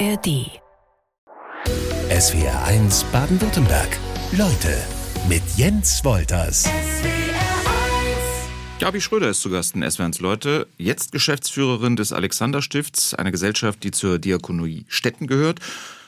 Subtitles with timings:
[0.00, 0.50] ARD.
[2.10, 3.96] SWR 1 Baden-Württemberg.
[4.32, 4.76] Leute
[5.28, 6.68] mit Jens Wolters.
[8.80, 13.84] Gabi Schröder ist zu Gast in SWRs Leute, jetzt Geschäftsführerin des Alexander Stifts, eine Gesellschaft,
[13.84, 15.60] die zur Diakonie Stetten gehört.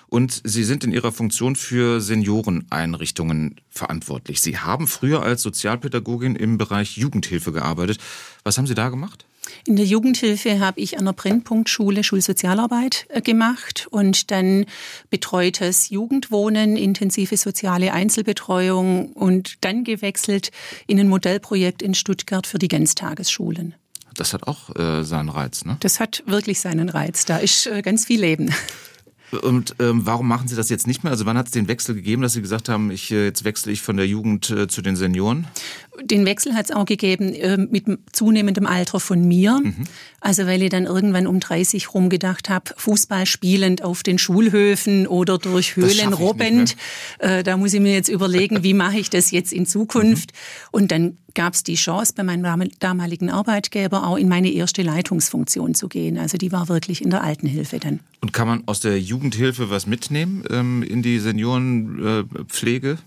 [0.08, 4.40] Und Sie sind in Ihrer Funktion für Senioreneinrichtungen verantwortlich.
[4.40, 7.98] Sie haben früher als Sozialpädagogin im Bereich Jugendhilfe gearbeitet.
[8.42, 9.25] Was haben Sie da gemacht?
[9.66, 14.66] In der Jugendhilfe habe ich an der Brennpunktschule Schulsozialarbeit äh, gemacht und dann
[15.10, 20.50] betreutes Jugendwohnen, intensive soziale Einzelbetreuung und dann gewechselt
[20.86, 23.74] in ein Modellprojekt in Stuttgart für die Ganztagesschulen.
[24.14, 25.76] Das hat auch äh, seinen Reiz, ne?
[25.80, 27.26] Das hat wirklich seinen Reiz.
[27.26, 28.50] Da ist äh, ganz viel Leben.
[29.42, 31.10] Und ähm, warum machen Sie das jetzt nicht mehr?
[31.10, 33.72] Also wann hat es den Wechsel gegeben, dass Sie gesagt haben, ich, äh, jetzt wechsle
[33.72, 35.48] ich von der Jugend äh, zu den Senioren?
[36.02, 39.60] Den Wechsel hat es auch gegeben äh, mit zunehmendem Alter von mir.
[39.62, 39.84] Mhm.
[40.20, 45.06] Also weil ich dann irgendwann um 30 rum gedacht habe, Fußball spielend auf den Schulhöfen
[45.06, 46.76] oder durch Höhlen robbend.
[47.18, 50.32] Äh, da muss ich mir jetzt überlegen, wie mache ich das jetzt in Zukunft?
[50.32, 50.68] Mhm.
[50.72, 55.74] Und dann gab es die Chance, bei meinem damaligen Arbeitgeber auch in meine erste Leitungsfunktion
[55.74, 56.18] zu gehen.
[56.18, 58.00] Also die war wirklich in der Altenhilfe dann.
[58.20, 62.98] Und kann man aus der Jugendhilfe was mitnehmen ähm, in die Seniorenpflege?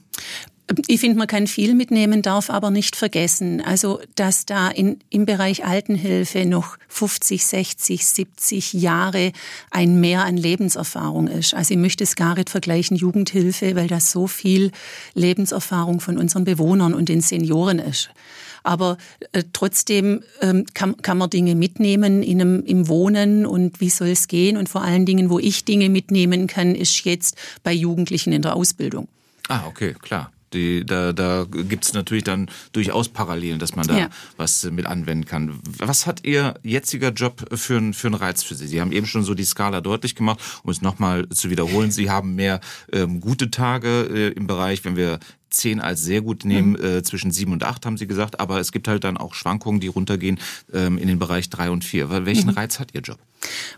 [0.85, 5.25] Ich finde, man kann viel mitnehmen, darf aber nicht vergessen, also dass da in, im
[5.25, 9.31] Bereich Altenhilfe noch 50, 60, 70 Jahre
[9.71, 11.55] ein Mehr an Lebenserfahrung ist.
[11.55, 14.71] Also ich möchte es gar nicht vergleichen Jugendhilfe, weil das so viel
[15.15, 18.11] Lebenserfahrung von unseren Bewohnern und den Senioren ist.
[18.61, 18.97] Aber
[19.31, 24.09] äh, trotzdem ähm, kann, kann man Dinge mitnehmen in einem, im Wohnen und wie soll
[24.09, 24.57] es gehen.
[24.57, 28.55] Und vor allen Dingen, wo ich Dinge mitnehmen kann, ist jetzt bei Jugendlichen in der
[28.55, 29.07] Ausbildung.
[29.47, 30.31] Ah, okay, klar.
[30.53, 34.09] Die, da da gibt es natürlich dann durchaus Parallelen, dass man da ja.
[34.37, 35.59] was mit anwenden kann.
[35.77, 38.67] Was hat Ihr jetziger Job für, für einen Reiz für Sie?
[38.67, 41.91] Sie haben eben schon so die Skala deutlich gemacht, um es nochmal zu wiederholen.
[41.91, 42.59] Sie haben mehr
[42.91, 46.83] ähm, gute Tage äh, im Bereich, wenn wir zehn als sehr gut nehmen, mhm.
[46.83, 49.79] äh, zwischen sieben und acht haben Sie gesagt, aber es gibt halt dann auch Schwankungen,
[49.79, 50.39] die runtergehen
[50.73, 52.09] ähm, in den Bereich drei und vier.
[52.25, 52.55] Welchen mhm.
[52.55, 53.19] Reiz hat Ihr Job?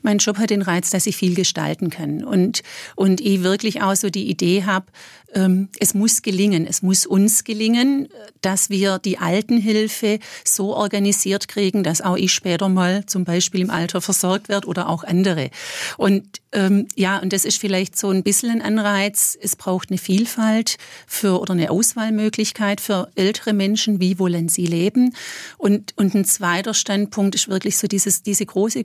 [0.02, 2.62] Mein Job hat den Reiz, dass ich viel gestalten kann und,
[2.96, 4.86] und ich wirklich auch so die Idee habe,
[5.34, 8.08] ähm, es muss gelingen, es muss uns gelingen,
[8.42, 13.70] dass wir die Altenhilfe so organisiert kriegen, dass auch ich später mal zum Beispiel im
[13.70, 15.50] Alter versorgt werde oder auch andere.
[15.98, 19.38] Und ähm, ja, und das ist vielleicht so ein bisschen ein Anreiz.
[19.42, 24.02] Es braucht eine Vielfalt für oder eine Auswahlmöglichkeit für ältere Menschen.
[24.02, 25.16] Wie wollen sie leben?
[25.58, 28.84] Und, und ein zweiter Standpunkt ist wirklich so dieses, diese große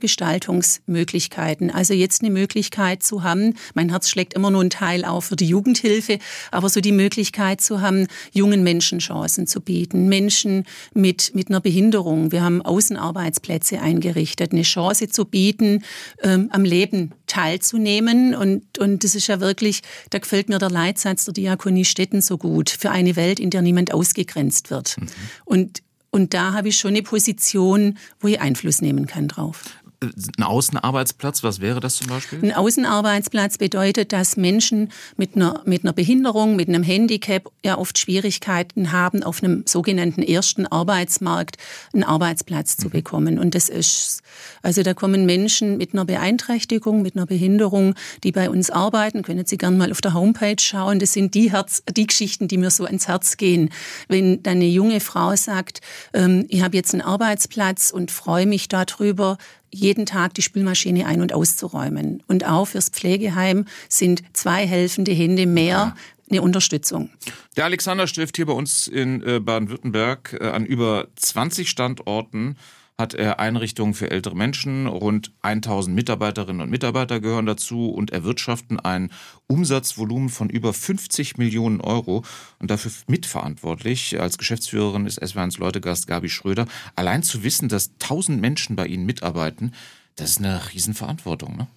[0.67, 1.71] Gestaltungsmöglichkeiten.
[1.71, 5.35] Also jetzt eine Möglichkeit zu haben, mein Herz schlägt immer nur ein Teil auf für
[5.35, 6.19] die Jugendhilfe,
[6.51, 11.61] aber so die Möglichkeit zu haben, jungen Menschen Chancen zu bieten, Menschen mit, mit einer
[11.61, 12.31] Behinderung.
[12.31, 15.83] Wir haben Außenarbeitsplätze eingerichtet, eine Chance zu bieten,
[16.21, 18.35] ähm, am Leben teilzunehmen.
[18.35, 22.37] Und, und das ist ja wirklich, da gefällt mir der Leitsatz der Diakonie Städten so
[22.37, 24.97] gut, für eine Welt, in der niemand ausgegrenzt wird.
[24.97, 25.07] Mhm.
[25.45, 29.65] Und und da habe ich schon eine Position, wo ich Einfluss nehmen kann drauf
[29.99, 32.39] ein Außenarbeitsplatz, was wäre das zum Beispiel?
[32.43, 37.97] Ein Außenarbeitsplatz bedeutet, dass Menschen mit einer, mit einer Behinderung, mit einem Handicap ja oft
[37.97, 41.57] Schwierigkeiten haben, auf einem sogenannten ersten Arbeitsmarkt
[41.93, 42.91] einen Arbeitsplatz zu mhm.
[42.91, 43.39] bekommen.
[43.39, 44.21] Und das ist,
[44.61, 49.47] also da kommen Menschen mit einer Beeinträchtigung, mit einer Behinderung, die bei uns arbeiten, können
[49.47, 50.99] Sie gerne mal auf der Homepage schauen.
[50.99, 53.71] Das sind die, Herz, die Geschichten, die mir so ans Herz gehen.
[54.07, 55.81] Wenn dann eine junge Frau sagt,
[56.13, 59.37] ähm, ich habe jetzt einen Arbeitsplatz und freue mich darüber,
[59.71, 62.23] jeden Tag die Spülmaschine ein- und auszuräumen.
[62.27, 65.95] Und auch fürs Pflegeheim sind zwei helfende Hände mehr
[66.29, 67.09] eine Unterstützung.
[67.55, 72.57] Der Alexander Stift hier bei uns in äh, Baden-Württemberg äh, an über 20 Standorten
[72.97, 74.87] hat er Einrichtungen für ältere Menschen.
[74.87, 79.11] Rund 1000 Mitarbeiterinnen und Mitarbeiter gehören dazu und erwirtschaften ein
[79.45, 82.23] Umsatzvolumen von über 50 Millionen Euro.
[82.59, 86.65] Und dafür mitverantwortlich als Geschäftsführerin ist SW1 Leutegast Gabi Schröder.
[86.95, 89.73] Allein zu wissen, dass 1000 Menschen bei Ihnen mitarbeiten,
[90.15, 91.67] das ist eine Riesenverantwortung, ne?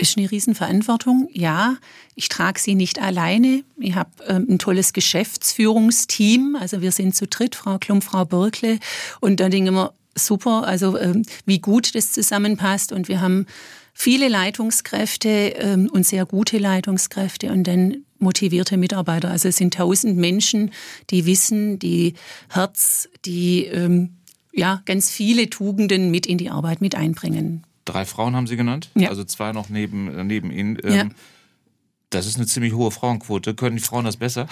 [0.00, 1.76] Ist eine Riesenverantwortung, ja.
[2.14, 3.64] Ich trage sie nicht alleine.
[3.78, 6.56] Ich habe ähm, ein tolles Geschäftsführungsteam.
[6.60, 8.78] Also wir sind zu dritt, Frau Klum, Frau Birkle.
[9.18, 12.92] Und da denken wir, super, also ähm, wie gut das zusammenpasst.
[12.92, 13.46] Und wir haben
[13.94, 19.30] viele Leitungskräfte ähm, und sehr gute Leitungskräfte und dann motivierte Mitarbeiter.
[19.30, 20.72] Also es sind tausend Menschen,
[21.10, 22.14] die wissen, die
[22.48, 24.16] Herz, die ähm,
[24.52, 27.64] ja ganz viele Tugenden mit in die Arbeit mit einbringen.
[27.84, 29.08] Drei Frauen haben Sie genannt, ja.
[29.08, 30.78] also zwei noch neben, äh, neben Ihnen.
[30.84, 31.08] Ähm, ja.
[32.10, 33.54] Das ist eine ziemlich hohe Frauenquote.
[33.54, 34.48] Können die Frauen das besser?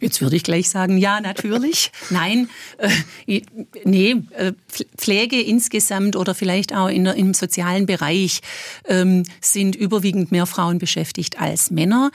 [0.00, 1.90] Jetzt würde ich gleich sagen, ja, natürlich.
[2.10, 2.48] Nein,
[2.78, 3.40] äh,
[3.84, 4.52] nee, äh,
[4.96, 8.40] Pflege insgesamt oder vielleicht auch in der, im sozialen Bereich
[8.86, 12.10] ähm, sind überwiegend mehr Frauen beschäftigt als Männer.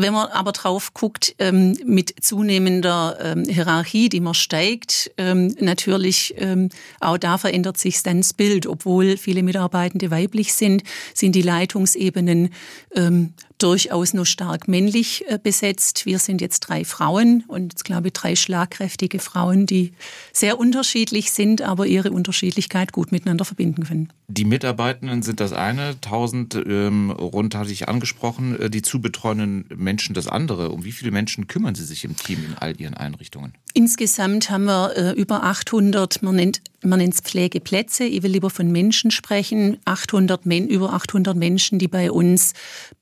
[0.00, 6.34] Wenn man aber drauf guckt, ähm, mit zunehmender ähm, Hierarchie, die man steigt, ähm, natürlich
[6.38, 6.68] ähm,
[7.00, 8.68] auch da verändert sich dann das Bild.
[8.68, 10.84] Obwohl viele Mitarbeitende weiblich sind,
[11.14, 12.50] sind die Leitungsebenen
[12.94, 16.06] ähm, durchaus nur stark männlich äh, besetzt.
[16.06, 19.94] Wir sind jetzt drei Frauen und ich glaube drei schlagkräftige Frauen, die
[20.32, 24.12] sehr unterschiedlich sind, aber ihre Unterschiedlichkeit gut miteinander verbinden können.
[24.30, 29.64] Die Mitarbeitenden sind das eine, 1000 ähm, rund hatte ich angesprochen, äh, die zu betreuenden
[29.74, 30.68] Menschen das andere.
[30.70, 33.54] Um wie viele Menschen kümmern Sie sich im Team in all Ihren Einrichtungen?
[33.72, 38.04] Insgesamt haben wir äh, über 800, man nennt man nennt es Pflegeplätze.
[38.04, 39.78] Ich will lieber von Menschen sprechen.
[39.86, 42.52] 800 Men über 800 Menschen, die bei uns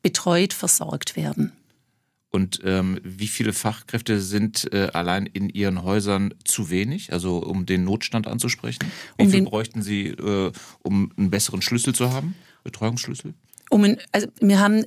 [0.02, 1.52] betreut versorgt werden.
[2.36, 7.64] Und ähm, wie viele Fachkräfte sind äh, allein in Ihren Häusern zu wenig, also um
[7.64, 8.92] den Notstand anzusprechen?
[9.16, 10.52] Wie um viel bräuchten Sie, äh,
[10.82, 13.32] um einen besseren Schlüssel zu haben, Betreuungsschlüssel?
[13.70, 14.84] Um ein, also wir haben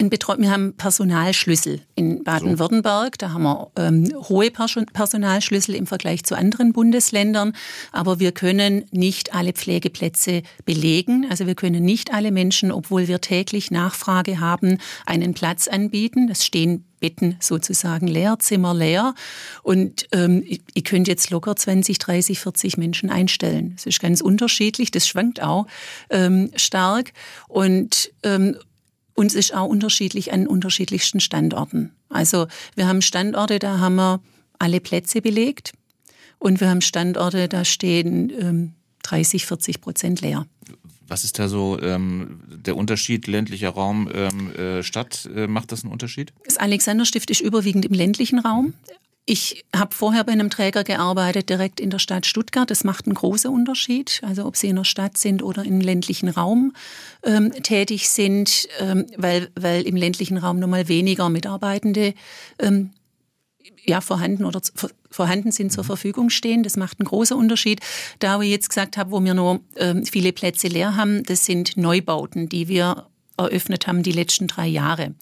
[0.00, 3.18] ein Betreu wir haben Personalschlüssel in Baden-Württemberg.
[3.18, 7.54] Da haben wir ähm, hohe Personalschlüssel im Vergleich zu anderen Bundesländern.
[7.92, 11.26] Aber wir können nicht alle Pflegeplätze belegen.
[11.28, 16.28] Also wir können nicht alle Menschen, obwohl wir täglich Nachfrage haben, einen Platz anbieten.
[16.30, 19.14] Es stehen Betten sozusagen leer, Zimmer leer.
[19.62, 23.74] Und ähm, ich, ich könnte jetzt locker 20, 30, 40 Menschen einstellen.
[23.76, 25.66] Das ist ganz unterschiedlich, das schwankt auch
[26.08, 27.12] ähm, stark.
[27.46, 28.56] Und ähm,
[29.12, 31.92] uns ist auch unterschiedlich an unterschiedlichsten Standorten.
[32.08, 34.22] Also wir haben Standorte, da haben wir
[34.58, 35.74] alle Plätze belegt.
[36.38, 38.72] Und wir haben Standorte, da stehen ähm,
[39.02, 40.46] 30, 40 Prozent leer.
[41.06, 45.28] Was ist da so ähm, der Unterschied ländlicher Raum, ähm, äh, Stadt?
[45.34, 46.32] Äh, macht das einen Unterschied?
[46.44, 48.74] Das Alexanderstift ist überwiegend im ländlichen Raum.
[49.26, 52.70] Ich habe vorher bei einem Träger gearbeitet, direkt in der Stadt Stuttgart.
[52.70, 54.20] Das macht einen großen Unterschied.
[54.22, 56.74] Also ob Sie in der Stadt sind oder im ländlichen Raum
[57.22, 62.12] ähm, tätig sind, ähm, weil, weil im ländlichen Raum nun mal weniger Mitarbeitende
[62.58, 62.90] ähm,
[63.86, 64.60] ja, vorhanden oder
[65.14, 65.88] vorhanden sind, zur mhm.
[65.88, 66.62] Verfügung stehen.
[66.62, 67.80] Das macht einen großen Unterschied.
[68.18, 71.76] Da wir jetzt gesagt haben, wo wir nur ähm, viele Plätze leer haben, das sind
[71.76, 73.06] Neubauten, die wir
[73.36, 75.14] eröffnet haben die letzten drei Jahre.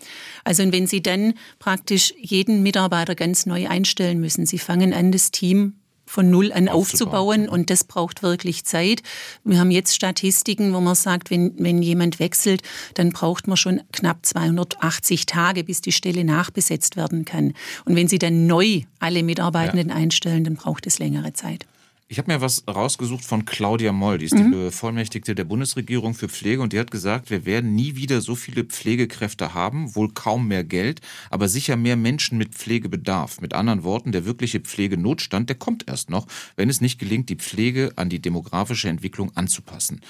[0.44, 5.30] Also wenn Sie dann praktisch jeden Mitarbeiter ganz neu einstellen müssen, Sie fangen an, das
[5.30, 5.74] Team
[6.12, 7.48] von Null an aufzubauen.
[7.48, 9.02] und das braucht wirklich Zeit.
[9.44, 12.62] Wir haben jetzt Statistiken, wo man sagt, wenn, wenn jemand wechselt,
[12.94, 17.54] dann braucht man schon knapp 280 Tage, bis die Stelle nachbesetzt werden kann.
[17.86, 19.94] Und wenn Sie dann neu alle Mitarbeitenden ja.
[19.94, 21.66] einstellen, dann braucht es längere Zeit.
[22.12, 24.52] Ich habe mir was rausgesucht von Claudia Moll, die ist mhm.
[24.52, 28.34] die Bevollmächtigte der Bundesregierung für Pflege und die hat gesagt, wir werden nie wieder so
[28.34, 31.00] viele Pflegekräfte haben, wohl kaum mehr Geld,
[31.30, 33.40] aber sicher mehr Menschen mit Pflegebedarf.
[33.40, 37.36] Mit anderen Worten, der wirkliche Pflegenotstand, der kommt erst noch, wenn es nicht gelingt, die
[37.36, 40.02] Pflege an die demografische Entwicklung anzupassen.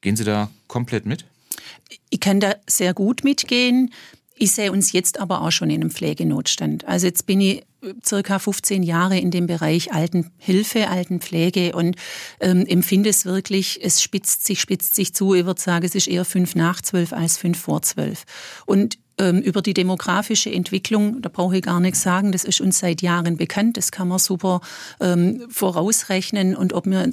[0.00, 1.24] Gehen Sie da komplett mit?
[2.10, 3.92] Ich kann da sehr gut mitgehen.
[4.36, 6.86] Ich sehe uns jetzt aber auch schon in einem Pflegenotstand.
[6.86, 7.64] Also jetzt bin ich
[8.04, 11.96] circa 15 Jahre in dem Bereich Altenhilfe, Altenpflege und
[12.40, 15.34] ähm, empfinde es wirklich, es spitzt sich, spitzt sich zu.
[15.34, 18.24] Ich würde sagen, es ist eher fünf nach zwölf als fünf vor zwölf.
[18.66, 22.80] Und ähm, über die demografische Entwicklung, da brauche ich gar nichts sagen, das ist uns
[22.80, 24.60] seit Jahren bekannt, das kann man super
[25.00, 27.10] ähm, vorausrechnen und ob wir äh,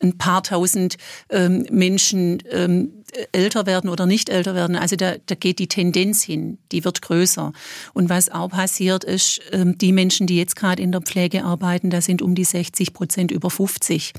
[0.00, 0.96] ein paar tausend
[1.28, 3.01] ähm, Menschen ähm,
[3.32, 4.76] älter werden oder nicht älter werden.
[4.76, 7.52] Also da, da geht die Tendenz hin, die wird größer.
[7.92, 11.90] Und was auch passiert ist, ähm, die Menschen, die jetzt gerade in der Pflege arbeiten,
[11.90, 14.12] da sind um die 60 Prozent über 50.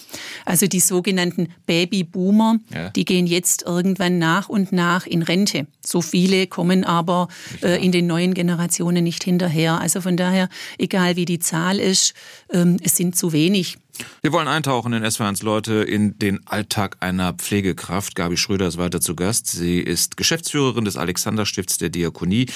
[0.45, 2.89] Also die sogenannten Babyboomer, ja.
[2.91, 5.67] die gehen jetzt irgendwann nach und nach in Rente.
[5.83, 7.27] So viele kommen aber
[7.61, 9.81] äh, in den neuen Generationen nicht hinterher.
[9.81, 12.13] Also von daher, egal wie die Zahl ist,
[12.53, 13.77] es sind zu wenig.
[14.21, 18.15] Wir wollen eintauchen in SW1 Leute in den Alltag einer Pflegekraft.
[18.15, 19.47] Gabi Schröder ist weiter zu Gast.
[19.47, 22.47] Sie ist Geschäftsführerin des Alexanderstifts der Diakonie.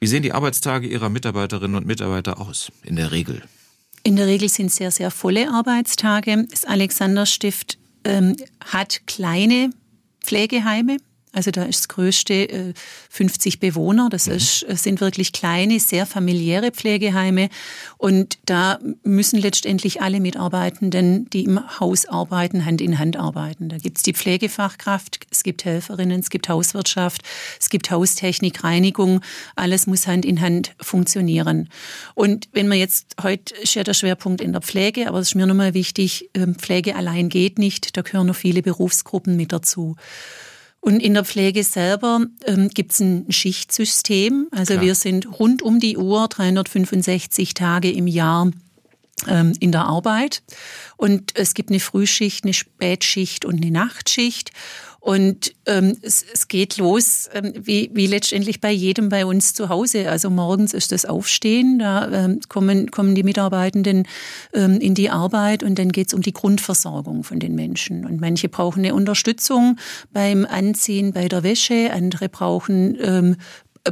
[0.00, 3.42] Wie sehen die Arbeitstage Ihrer Mitarbeiterinnen und Mitarbeiter aus, in der Regel?
[4.02, 6.46] In der Regel sind sehr, sehr volle Arbeitstage.
[6.50, 9.70] Das Alexanderstift ähm, hat kleine
[10.20, 10.98] Pflegeheime,
[11.34, 12.74] also da ist das größte
[13.10, 14.08] 50 äh, Bewohner.
[14.08, 14.34] Das mhm.
[14.34, 17.48] ist, äh, sind wirklich kleine, sehr familiäre Pflegeheime.
[17.98, 23.68] Und da müssen letztendlich alle Mitarbeitenden, die im Haus arbeiten, Hand in Hand arbeiten.
[23.68, 27.22] Da gibt es die Pflegefachkraft, es gibt Helferinnen, es gibt Hauswirtschaft,
[27.60, 29.20] es gibt Haustechnik, Reinigung.
[29.56, 31.68] Alles muss Hand in Hand funktionieren.
[32.14, 35.34] Und wenn man jetzt, heute ist ja der Schwerpunkt in der Pflege, aber es ist
[35.34, 37.96] mir nochmal wichtig, ähm, Pflege allein geht nicht.
[37.96, 39.96] Da gehören noch viele Berufsgruppen mit dazu.
[40.84, 44.48] Und in der Pflege selber ähm, gibt es ein Schichtsystem.
[44.50, 44.84] Also Klar.
[44.84, 48.50] wir sind rund um die Uhr 365 Tage im Jahr
[49.26, 50.42] ähm, in der Arbeit.
[50.98, 54.50] Und es gibt eine Frühschicht, eine Spätschicht und eine Nachtschicht.
[55.04, 59.68] Und ähm, es, es geht los, ähm, wie, wie letztendlich bei jedem bei uns zu
[59.68, 60.08] Hause.
[60.08, 64.08] Also morgens ist das Aufstehen, da ähm, kommen, kommen die Mitarbeitenden
[64.54, 68.06] ähm, in die Arbeit und dann geht es um die Grundversorgung von den Menschen.
[68.06, 69.76] Und manche brauchen eine Unterstützung
[70.10, 73.36] beim Anziehen, bei der Wäsche, andere brauchen ähm,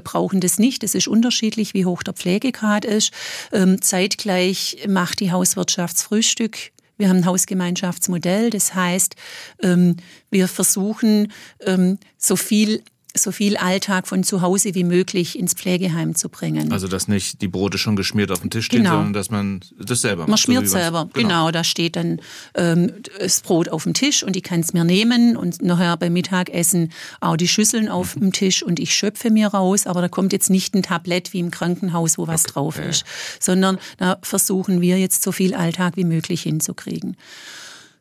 [0.02, 0.83] brauchen das nicht.
[0.83, 3.12] Es ist unterschiedlich, wie hoch der Pflegegrad ist.
[3.52, 9.16] Ähm, zeitgleich macht die Hauswirtschaftsfrühstück wir haben ein Hausgemeinschaftsmodell, das heißt,
[9.61, 9.97] ähm,
[10.30, 11.32] wir versuchen,
[11.66, 16.73] ähm, so viel so viel Alltag von zu Hause wie möglich ins Pflegeheim zu bringen.
[16.73, 18.97] Also dass nicht die Brote schon geschmiert auf dem Tisch stehen, genau.
[18.97, 20.28] sondern dass man das selber macht.
[20.28, 21.28] Man schmiert so selber, genau.
[21.28, 21.50] genau.
[21.50, 22.21] Da steht dann
[22.54, 26.12] ähm, das Brot auf dem Tisch und ich kann es mir nehmen und nachher beim
[26.12, 28.21] Mittagessen auch die Schüsseln auf mhm.
[28.21, 31.40] dem Tisch und ich schöpfe mir raus, aber da kommt jetzt nicht ein Tablett wie
[31.40, 32.52] im Krankenhaus, wo was okay.
[32.52, 33.04] drauf ist,
[33.40, 37.16] sondern da versuchen wir jetzt so viel Alltag wie möglich hinzukriegen.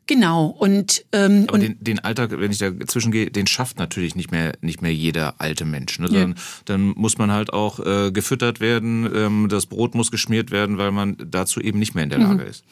[0.06, 0.46] Genau.
[0.46, 4.32] Und, ähm, Aber und den, den Alltag, wenn ich dazwischen gehe, den schafft natürlich nicht
[4.32, 5.98] mehr nicht mehr jeder alte Mensch.
[5.98, 6.08] Ne?
[6.08, 6.36] Dann, ja.
[6.64, 10.90] dann muss man halt auch äh, gefüttert werden, ähm, das Brot muss geschmiert werden, weil
[10.90, 12.38] man dazu eben nicht mehr in der mhm.
[12.38, 12.64] Lage ist.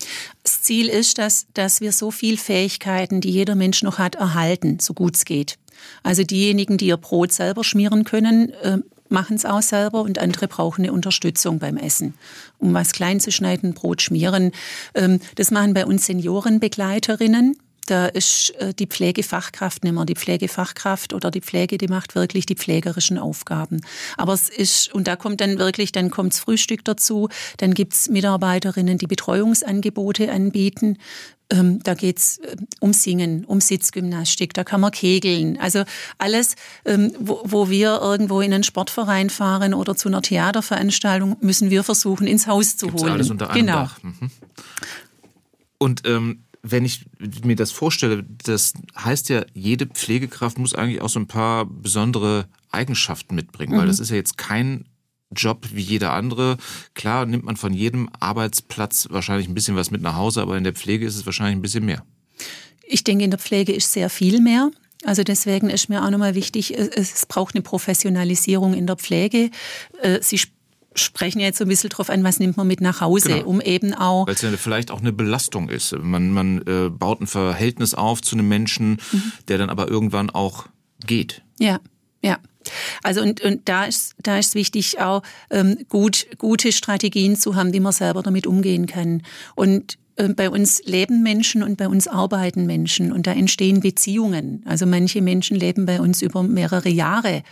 [0.43, 4.79] Das Ziel ist, dass, dass wir so viel Fähigkeiten, die jeder Mensch noch hat, erhalten,
[4.81, 5.57] so gut es geht.
[6.03, 8.79] Also diejenigen, die ihr Brot selber schmieren können, äh,
[9.11, 12.14] machen es auch selber und andere brauchen eine Unterstützung beim Essen.
[12.59, 14.52] Um was klein zu schneiden, Brot schmieren.
[14.95, 17.57] Ähm, das machen bei uns Seniorenbegleiterinnen.
[17.87, 22.47] Da ist äh, die Pflegefachkraft nicht mehr die Pflegefachkraft oder die Pflege, die macht wirklich
[22.47, 23.81] die pflegerischen Aufgaben.
[24.17, 28.99] Aber es ist, und da kommt dann wirklich, dann kommt's Frühstück dazu, dann gibt's Mitarbeiterinnen,
[28.99, 30.99] die Betreuungsangebote anbieten.
[31.50, 35.59] Ähm, da geht's äh, um Singen, um Sitzgymnastik, da kann man kegeln.
[35.59, 35.85] Also
[36.19, 36.54] alles,
[36.85, 41.83] ähm, wo, wo wir irgendwo in einen Sportverein fahren oder zu einer Theaterveranstaltung, müssen wir
[41.83, 43.12] versuchen, ins Haus zu Gibt's holen.
[43.12, 43.83] Alles unter einem genau.
[43.83, 44.02] Dach.
[44.02, 44.30] Mhm.
[45.78, 47.07] Und ähm, wenn ich
[47.42, 52.47] mir das vorstelle, das heißt ja, jede Pflegekraft muss eigentlich auch so ein paar besondere
[52.71, 53.78] Eigenschaften mitbringen, mhm.
[53.78, 54.85] weil das ist ja jetzt kein
[55.35, 56.57] Job wie jeder andere.
[56.95, 60.65] Klar nimmt man von jedem Arbeitsplatz wahrscheinlich ein bisschen was mit nach Hause, aber in
[60.65, 62.05] der Pflege ist es wahrscheinlich ein bisschen mehr.
[62.83, 64.71] Ich denke, in der Pflege ist sehr viel mehr.
[65.05, 69.51] Also deswegen ist mir auch nochmal wichtig, es braucht eine Professionalisierung in der Pflege.
[70.03, 70.39] Äh, Sie
[70.95, 73.47] sprechen jetzt so ein bisschen drauf an, was nimmt man mit nach Hause, genau.
[73.47, 74.27] um eben auch.
[74.27, 75.97] Weil es ja vielleicht auch eine Belastung ist.
[75.97, 79.33] Man, man äh, baut ein Verhältnis auf zu einem Menschen, mhm.
[79.49, 80.67] der dann aber irgendwann auch
[81.07, 81.43] geht.
[81.59, 81.81] Ja,
[82.23, 82.39] ja.
[83.02, 87.73] Also und, und da ist da ist wichtig auch ähm, gut gute Strategien zu haben,
[87.73, 89.23] wie man selber damit umgehen kann.
[89.55, 94.62] Und äh, bei uns leben Menschen und bei uns arbeiten Menschen und da entstehen Beziehungen.
[94.67, 97.43] Also manche Menschen leben bei uns über mehrere Jahre.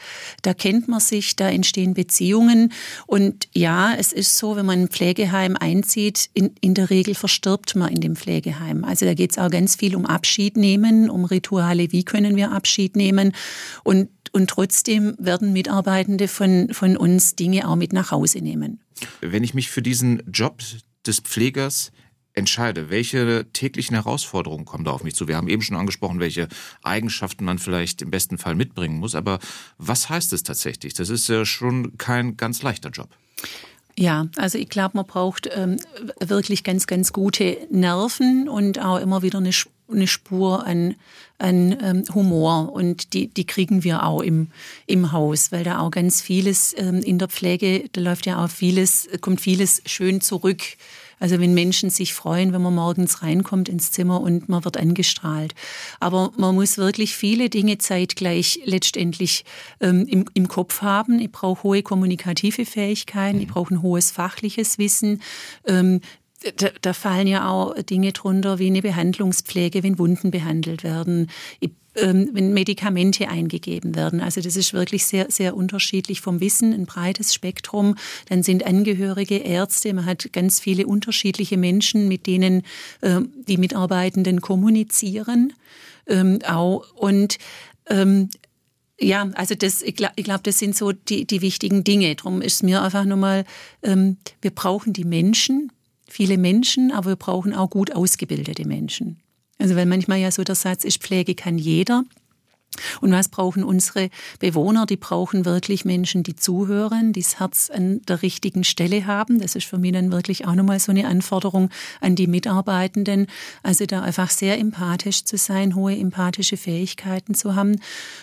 [0.42, 2.72] Da kennt man sich, da entstehen Beziehungen.
[3.06, 7.74] Und ja, es ist so, wenn man ein Pflegeheim einzieht, in, in der Regel verstirbt
[7.76, 8.84] man in dem Pflegeheim.
[8.84, 12.52] Also da geht es auch ganz viel um Abschied nehmen, um Rituale, wie können wir
[12.52, 13.32] Abschied nehmen.
[13.84, 18.80] Und und trotzdem werden Mitarbeitende von, von uns Dinge auch mit nach Hause nehmen.
[19.20, 20.62] Wenn ich mich für diesen Job
[21.06, 21.92] des Pflegers
[22.38, 25.28] entscheide, welche täglichen Herausforderungen kommen da auf mich zu?
[25.28, 26.48] Wir haben eben schon angesprochen, welche
[26.82, 29.14] Eigenschaften man vielleicht im besten Fall mitbringen muss.
[29.14, 29.40] Aber
[29.76, 30.94] was heißt es tatsächlich?
[30.94, 33.08] Das ist ja schon kein ganz leichter Job.
[33.98, 35.76] Ja, also ich glaube, man braucht ähm,
[36.20, 39.50] wirklich ganz, ganz gute Nerven und auch immer wieder eine,
[39.90, 40.94] eine Spur an,
[41.38, 42.72] an ähm, Humor.
[42.72, 44.48] Und die, die kriegen wir auch im,
[44.86, 48.50] im Haus, weil da auch ganz vieles ähm, in der Pflege, da läuft ja auch
[48.50, 50.62] vieles, kommt vieles schön zurück
[51.20, 55.54] also wenn Menschen sich freuen, wenn man morgens reinkommt ins Zimmer und man wird angestrahlt.
[56.00, 59.44] Aber man muss wirklich viele Dinge zeitgleich letztendlich
[59.80, 61.18] ähm, im, im Kopf haben.
[61.18, 65.22] Ich brauche hohe kommunikative Fähigkeiten, ich brauche ein hohes fachliches Wissen.
[65.66, 66.00] Ähm,
[66.56, 71.28] da, da fallen ja auch Dinge drunter wie eine Behandlungspflege, wenn Wunden behandelt werden.
[72.00, 74.20] Ähm, wenn Medikamente eingegeben werden.
[74.20, 77.96] Also das ist wirklich sehr, sehr unterschiedlich vom Wissen, ein breites Spektrum.
[78.28, 82.62] Dann sind Angehörige, Ärzte, man hat ganz viele unterschiedliche Menschen, mit denen
[83.00, 85.54] äh, die Mitarbeitenden kommunizieren.
[86.06, 87.38] Ähm, auch und
[87.90, 88.28] ähm,
[89.00, 92.14] ja, also das, ich glaube, glaub, das sind so die, die wichtigen Dinge.
[92.14, 93.44] Darum ist mir einfach nochmal,
[93.82, 95.72] ähm, wir brauchen die Menschen,
[96.08, 99.20] viele Menschen, aber wir brauchen auch gut ausgebildete Menschen.
[99.58, 102.04] Also weil manchmal ja so der Satz ist, Pflege kann jeder.
[103.00, 104.86] Und was brauchen unsere Bewohner?
[104.86, 109.40] Die brauchen wirklich Menschen, die zuhören, die das Herz an der richtigen Stelle haben.
[109.40, 113.26] Das ist für mich dann wirklich auch nochmal so eine Anforderung an die Mitarbeitenden.
[113.62, 117.80] Also da einfach sehr empathisch zu sein, hohe empathische Fähigkeiten zu haben.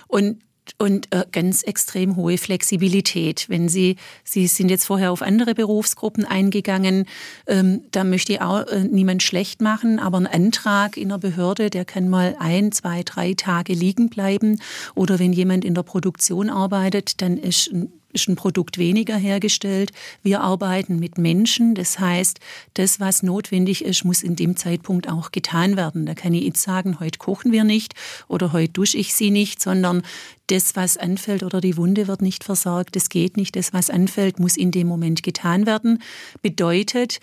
[0.08, 0.42] Und
[0.78, 3.46] und äh, ganz extrem hohe Flexibilität.
[3.50, 7.06] Wenn Sie, Sie sind jetzt vorher auf andere Berufsgruppen eingegangen,
[7.48, 11.70] ähm, da möchte ich auch äh, niemand schlecht machen, aber ein Antrag in der Behörde,
[11.70, 14.60] der kann mal ein, zwei, drei Tage liegen bleiben.
[14.96, 19.92] Oder wenn jemand in der Produktion arbeitet, dann ist ein ist ein Produkt weniger hergestellt.
[20.24, 21.76] Wir arbeiten mit Menschen.
[21.76, 22.40] Das heißt,
[22.74, 26.06] das, was notwendig ist, muss in dem Zeitpunkt auch getan werden.
[26.06, 27.94] Da kann ich jetzt sagen, heute kochen wir nicht
[28.28, 30.02] oder heute dusche ich sie nicht, sondern
[30.48, 32.96] das, was anfällt oder die Wunde wird nicht versorgt.
[32.96, 33.56] Das geht nicht.
[33.56, 36.02] Das, was anfällt, muss in dem Moment getan werden.
[36.42, 37.20] Bedeutet,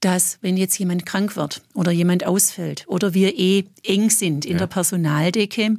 [0.00, 4.52] dass wenn jetzt jemand krank wird oder jemand ausfällt oder wir eh eng sind in
[4.52, 4.58] ja.
[4.58, 5.76] der Personaldecke,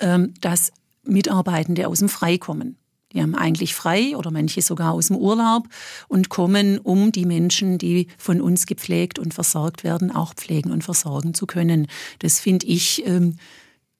[0.00, 0.72] ähm, dass
[1.04, 2.76] Mitarbeitende aus dem Frei kommen.
[3.12, 5.68] Die haben eigentlich frei oder manche sogar aus dem Urlaub
[6.08, 10.84] und kommen, um die Menschen, die von uns gepflegt und versorgt werden, auch pflegen und
[10.84, 11.88] versorgen zu können.
[12.20, 13.36] Das finde ich ähm,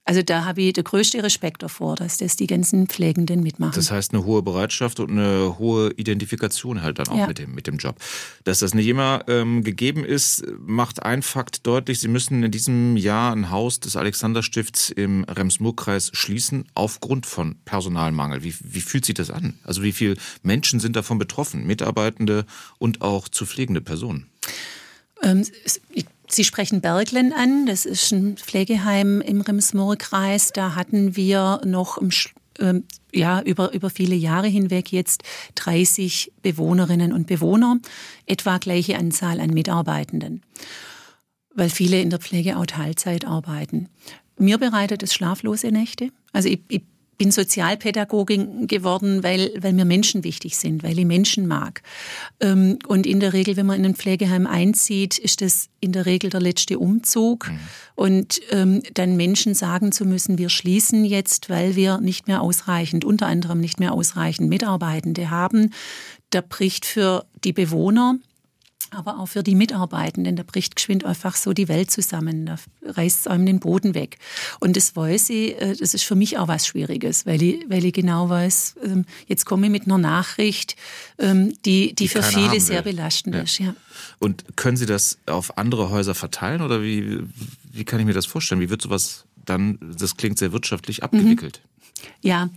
[0.04, 3.74] also da habe ich den größten Respekt davor, dass das die ganzen Pflegenden mitmachen.
[3.74, 7.26] Das heißt eine hohe Bereitschaft und eine hohe Identifikation halt dann auch ja.
[7.28, 7.96] mit, dem, mit dem Job.
[8.42, 12.00] Dass das nicht immer ähm, gegeben ist, macht ein Fakt deutlich.
[12.00, 18.42] Sie müssen in diesem Jahr ein Haus des Alexanderstifts im Rems-Murr-Kreis schließen aufgrund von Personalmangel.
[18.42, 19.54] Wie, wie fühlt sich das an?
[19.62, 21.64] Also wie viele Menschen sind davon betroffen?
[21.64, 22.44] Mitarbeitende
[22.78, 24.26] und auch zu pflegende Personen?
[25.22, 25.44] Ähm,
[26.34, 30.52] Sie sprechen Berglen an, das ist ein Pflegeheim im Rems-Murr-Kreis.
[30.52, 31.98] Da hatten wir noch
[32.58, 35.22] ähm, ja, über, über viele Jahre hinweg jetzt
[35.56, 37.78] 30 Bewohnerinnen und Bewohner,
[38.24, 40.42] etwa gleiche Anzahl an Mitarbeitenden,
[41.54, 43.90] weil viele in der Pflege auch Teilzeit arbeiten.
[44.38, 46.08] Mir bereitet es schlaflose Nächte.
[46.32, 46.82] Also ich, ich
[47.22, 51.82] bin Sozialpädagogin geworden, weil, weil mir Menschen wichtig sind, weil ich Menschen mag.
[52.40, 56.04] Ähm, und in der Regel, wenn man in ein Pflegeheim einzieht, ist das in der
[56.04, 57.48] Regel der letzte Umzug.
[57.48, 57.58] Mhm.
[57.94, 63.04] Und ähm, dann Menschen sagen zu müssen, wir schließen jetzt, weil wir nicht mehr ausreichend,
[63.04, 65.70] unter anderem nicht mehr ausreichend Mitarbeitende haben,
[66.30, 68.16] da bricht für die Bewohner
[68.92, 70.36] aber auch für die Mitarbeitenden.
[70.36, 72.46] Da bricht geschwind einfach so die Welt zusammen.
[72.46, 74.18] Da reißt es einem den Boden weg.
[74.60, 77.84] Und das weiß ich, äh, das ist für mich auch was Schwieriges, weil ich, weil
[77.84, 80.76] ich genau weiß, ähm, jetzt komme ich mit einer Nachricht,
[81.18, 83.42] ähm, die, die, die für viele sehr belastend ja.
[83.42, 83.58] ist.
[83.58, 83.74] Ja.
[84.18, 87.20] Und können Sie das auf andere Häuser verteilen oder wie,
[87.72, 88.60] wie kann ich mir das vorstellen?
[88.60, 91.60] Wie wird sowas dann, das klingt sehr wirtschaftlich, abgewickelt?
[91.62, 91.71] Mhm.
[92.20, 92.50] Ja,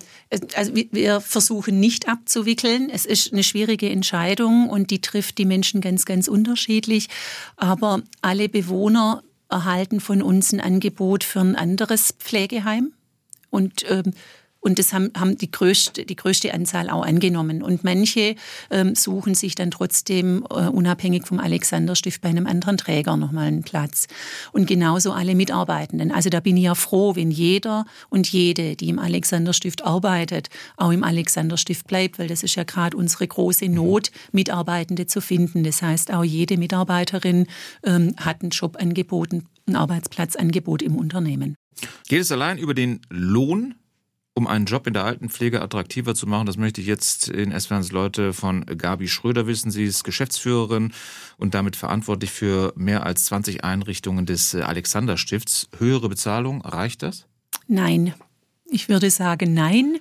[0.56, 2.90] also wir versuchen nicht abzuwickeln.
[2.90, 7.10] Es ist eine schwierige Entscheidung und die trifft die Menschen ganz, ganz unterschiedlich.
[7.58, 12.94] Aber alle Bewohner erhalten von uns ein Angebot für ein anderes Pflegeheim.
[13.50, 14.14] Und ähm,
[14.66, 17.62] und das haben, haben die, größte, die größte Anzahl auch angenommen.
[17.62, 18.36] Und manche
[18.72, 23.62] ähm, suchen sich dann trotzdem äh, unabhängig vom Alexanderstift bei einem anderen Träger nochmal einen
[23.62, 24.08] Platz.
[24.54, 26.12] Und genauso alle Mitarbeitenden.
[26.12, 30.90] Also da bin ich ja froh, wenn jeder und jede, die im Alexanderstift arbeitet, auch
[30.90, 35.64] im Alexanderstift bleibt, weil das ist ja gerade unsere große Not, Mitarbeitende zu finden.
[35.64, 37.46] Das heißt, auch jede Mitarbeiterin
[37.84, 41.54] ähm, hat ein Jobangebot, ein Arbeitsplatzangebot im Unternehmen.
[42.08, 43.76] Geht es allein über den Lohn
[44.36, 47.94] um einen Job in der Altenpflege attraktiver zu machen, das möchte ich jetzt in Esperance
[47.94, 49.72] Leute von Gabi Schröder wissen.
[49.72, 50.94] Sie ist Geschäftsführerin
[51.38, 55.70] und damit verantwortlich für mehr als 20 Einrichtungen des Alexander Stifts.
[55.78, 57.26] Höhere Bezahlung, reicht das?
[57.68, 58.14] Nein.
[58.76, 60.00] Ich würde sagen, nein.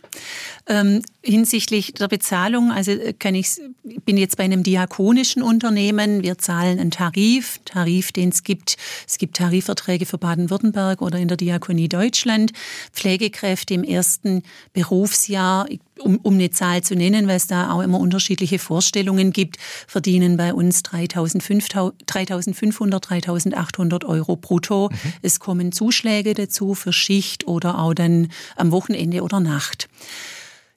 [0.67, 3.61] Ähm, hinsichtlich der Bezahlung, also äh, kann ich,
[4.05, 6.25] bin jetzt bei einem diakonischen Unternehmen.
[6.25, 8.77] Wir zahlen einen Tarif, Tarif, den es gibt.
[9.07, 12.51] Es gibt Tarifverträge für Baden-Württemberg oder in der Diakonie Deutschland.
[12.93, 17.99] Pflegekräfte im ersten Berufsjahr, um, um eine Zahl zu nennen, weil es da auch immer
[17.99, 24.91] unterschiedliche Vorstellungen gibt, verdienen bei uns 3.500, 3.800 Euro brutto.
[24.91, 25.13] Mhm.
[25.23, 29.89] Es kommen Zuschläge dazu für Schicht oder auch dann am Wochenende oder Nacht.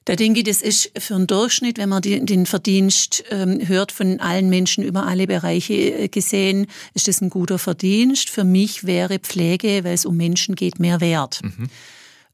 [0.08, 4.20] Da denke ich, das ist für einen Durchschnitt, wenn man den Verdienst ähm, hört von
[4.20, 8.30] allen Menschen über alle Bereiche äh, gesehen, ist das ein guter Verdienst.
[8.30, 11.40] Für mich wäre Pflege, weil es um Menschen geht, mehr wert.
[11.42, 11.68] Mhm.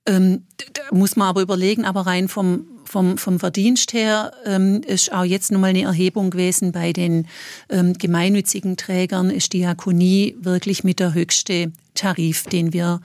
[0.06, 0.42] Ähm,
[0.74, 5.24] da muss man aber überlegen, aber rein vom, vom, vom Verdienst her ähm, ist auch
[5.24, 7.26] jetzt nochmal eine Erhebung gewesen bei den
[7.70, 13.00] ähm, gemeinnützigen Trägern, ist Diakonie wirklich mit der höchste Tarif, den wir,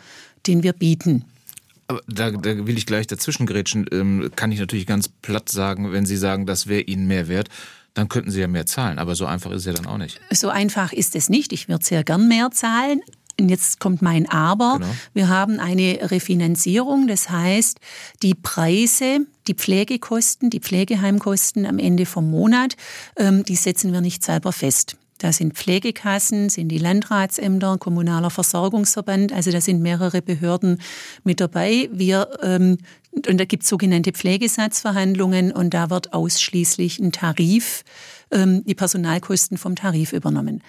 [0.45, 1.25] den wir bieten.
[1.88, 3.88] Aber da, da will ich gleich dazwischen grätschen.
[3.91, 7.49] Ähm, kann ich natürlich ganz platt sagen, wenn Sie sagen, das wäre Ihnen mehr wert,
[7.95, 8.99] dann könnten Sie ja mehr zahlen.
[8.99, 10.21] Aber so einfach ist es ja dann auch nicht.
[10.31, 11.51] So einfach ist es nicht.
[11.51, 13.01] Ich würde sehr gern mehr zahlen.
[13.39, 14.78] Und jetzt kommt mein Aber.
[14.80, 14.91] Genau.
[15.13, 17.80] Wir haben eine Refinanzierung, das heißt,
[18.21, 22.75] die Preise, die Pflegekosten, die Pflegeheimkosten am Ende vom Monat,
[23.17, 24.97] ähm, die setzen wir nicht selber fest.
[25.19, 30.82] Da sind Pflegekassen, sind die Landratsämter, kommunaler Versorgungsverband, also da sind mehrere Behörden
[31.25, 31.89] mit dabei.
[31.91, 32.78] Wir ähm,
[33.12, 37.84] und da gibt es sogenannte Pflegesatzverhandlungen und da wird ausschließlich ein Tarif
[38.32, 40.62] ähm, die Personalkosten vom Tarif übernommen.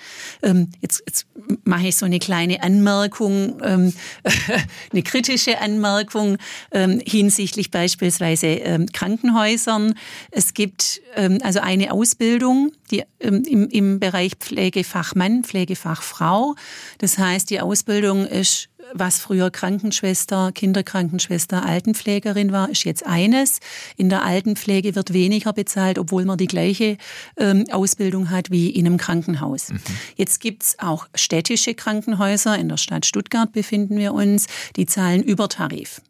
[0.43, 1.27] Ähm, jetzt, jetzt
[1.65, 3.93] mache ich so eine kleine Anmerkung, ähm,
[4.93, 6.39] eine kritische Anmerkung
[6.73, 9.95] ähm, hinsichtlich beispielsweise ähm, Krankenhäusern.
[10.31, 16.55] Es gibt ähm, also eine Ausbildung, die im, im Bereich Pflegefachmann, Pflegefachfrau.
[16.99, 23.61] Das heißt, die Ausbildung ist was früher Krankenschwester, Kinderkrankenschwester, Altenpflegerin war, ist jetzt eines.
[23.97, 26.97] In der Altenpflege wird weniger bezahlt, obwohl man die gleiche
[27.37, 29.71] ähm, Ausbildung hat wie in einem Krankenhaus.
[29.71, 29.81] Mhm.
[30.17, 32.59] Jetzt gibt's auch städtische Krankenhäuser.
[32.59, 34.47] In der Stadt Stuttgart befinden wir uns.
[34.77, 36.01] Die zahlen Übertarif.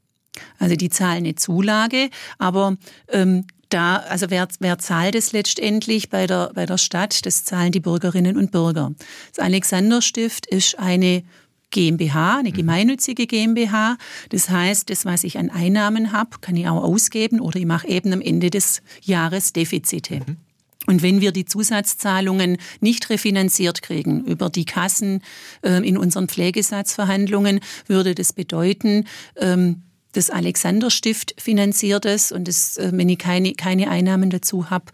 [0.58, 2.76] Also die zahlen eine Zulage, aber
[3.08, 7.24] ähm, da, also wer, wer zahlt es letztendlich bei der, bei der Stadt?
[7.24, 8.92] Das zahlen die Bürgerinnen und Bürger.
[9.34, 11.22] Das Alexanderstift ist eine
[11.70, 12.54] GmbH, eine mhm.
[12.54, 13.96] gemeinnützige GmbH.
[14.30, 17.88] Das heißt, das, was ich an Einnahmen habe, kann ich auch ausgeben oder ich mache
[17.88, 20.20] eben am Ende des Jahres Defizite.
[20.20, 20.36] Mhm.
[20.86, 25.22] Und wenn wir die Zusatzzahlungen nicht refinanziert kriegen über die Kassen
[25.62, 29.06] äh, in unseren Pflegesatzverhandlungen, würde das bedeuten,
[29.36, 34.86] ähm, das Alexanderstift finanziert es und das, äh, wenn ich keine, keine Einnahmen dazu habe,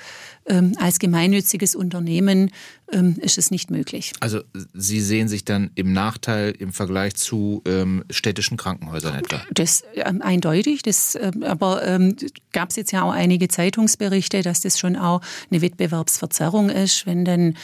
[0.47, 2.51] ähm, als gemeinnütziges Unternehmen
[2.93, 4.13] ähm, ist es nicht möglich.
[4.21, 4.41] Also
[4.75, 9.43] Sie sehen sich dann im Nachteil im Vergleich zu ähm, städtischen Krankenhäusern etwa?
[9.53, 10.83] Das ähm, eindeutig.
[10.83, 12.17] Das, ähm, aber ähm,
[12.53, 17.25] gab es jetzt ja auch einige Zeitungsberichte, dass das schon auch eine Wettbewerbsverzerrung ist, wenn
[17.25, 17.55] dann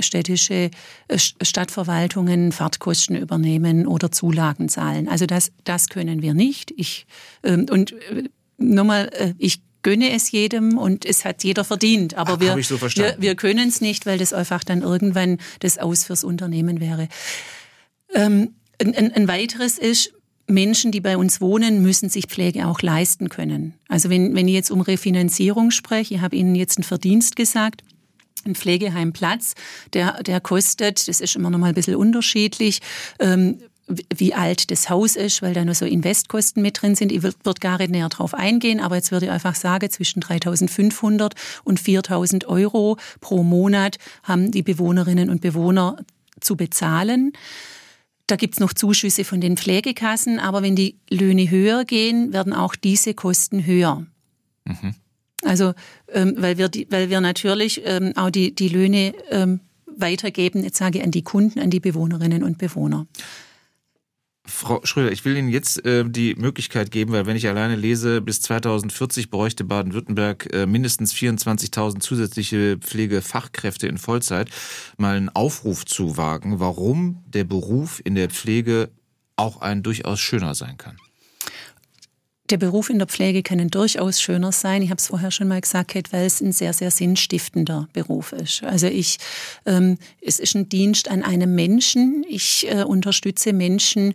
[0.00, 0.70] städtische
[1.08, 5.08] äh, Stadtverwaltungen Fahrtkosten übernehmen oder Zulagen zahlen.
[5.08, 6.72] Also das, das können wir nicht.
[6.76, 7.06] Ich,
[7.42, 8.24] und äh,
[8.58, 12.14] nochmal, äh, ich gönne es jedem und es hat jeder verdient.
[12.14, 15.78] Aber Ach, wir, so wir, wir können es nicht, weil das einfach dann irgendwann das
[15.78, 17.08] Aus fürs Unternehmen wäre.
[18.14, 20.12] Ähm, ein, ein weiteres ist,
[20.46, 23.74] Menschen, die bei uns wohnen, müssen sich Pflege auch leisten können.
[23.88, 27.82] Also wenn, wenn ich jetzt um Refinanzierung spreche, ich habe Ihnen jetzt einen Verdienst gesagt,
[28.44, 29.54] ein Pflegeheimplatz,
[29.92, 32.80] der, der kostet, das ist immer noch mal ein bisschen unterschiedlich,
[33.18, 33.58] ähm,
[34.14, 37.12] wie alt das Haus ist, weil da nur so Investkosten mit drin sind.
[37.12, 41.32] Ich würde gar nicht näher drauf eingehen, aber jetzt würde ich einfach sagen, zwischen 3.500
[41.64, 45.96] und 4.000 Euro pro Monat haben die Bewohnerinnen und Bewohner
[46.40, 47.32] zu bezahlen.
[48.26, 52.76] Da gibt's noch Zuschüsse von den Pflegekassen, aber wenn die Löhne höher gehen, werden auch
[52.76, 54.06] diese Kosten höher.
[54.64, 54.94] Mhm.
[55.42, 55.74] Also,
[56.12, 60.78] ähm, weil, wir die, weil wir natürlich ähm, auch die, die Löhne ähm, weitergeben, jetzt
[60.78, 63.06] sage ich an die Kunden, an die Bewohnerinnen und Bewohner.
[64.50, 68.20] Frau Schröder, ich will Ihnen jetzt äh, die Möglichkeit geben, weil wenn ich alleine lese,
[68.20, 74.50] bis 2040 bräuchte Baden-Württemberg äh, mindestens 24.000 zusätzliche Pflegefachkräfte in Vollzeit,
[74.98, 78.90] mal einen Aufruf zu wagen, warum der Beruf in der Pflege
[79.36, 80.96] auch ein durchaus schöner sein kann.
[82.50, 84.82] Der Beruf in der Pflege kann durchaus schöner sein.
[84.82, 88.64] Ich habe es vorher schon mal gesagt, weil es ein sehr, sehr sinnstiftender Beruf ist.
[88.64, 89.18] Also ich,
[89.66, 92.24] ähm, es ist ein Dienst an einem Menschen.
[92.28, 94.14] Ich äh, unterstütze Menschen,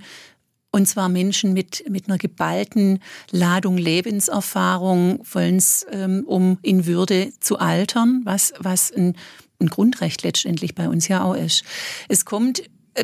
[0.71, 2.99] und zwar Menschen mit, mit einer geballten
[3.31, 9.15] Ladung Lebenserfahrung, wollen es, ähm, um in Würde zu altern, was, was ein,
[9.61, 11.63] ein Grundrecht letztendlich bei uns ja auch ist.
[12.09, 12.63] Es kommt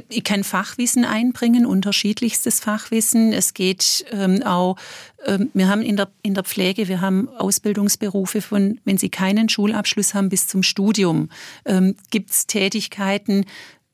[0.10, 3.34] ich kann Fachwissen einbringen, unterschiedlichstes Fachwissen.
[3.34, 4.78] Es geht ähm, auch,
[5.26, 9.50] ähm, wir haben in der, in der Pflege, wir haben Ausbildungsberufe von, wenn Sie keinen
[9.50, 11.30] Schulabschluss haben, bis zum Studium.
[11.66, 13.46] Ähm, Gibt es Tätigkeiten,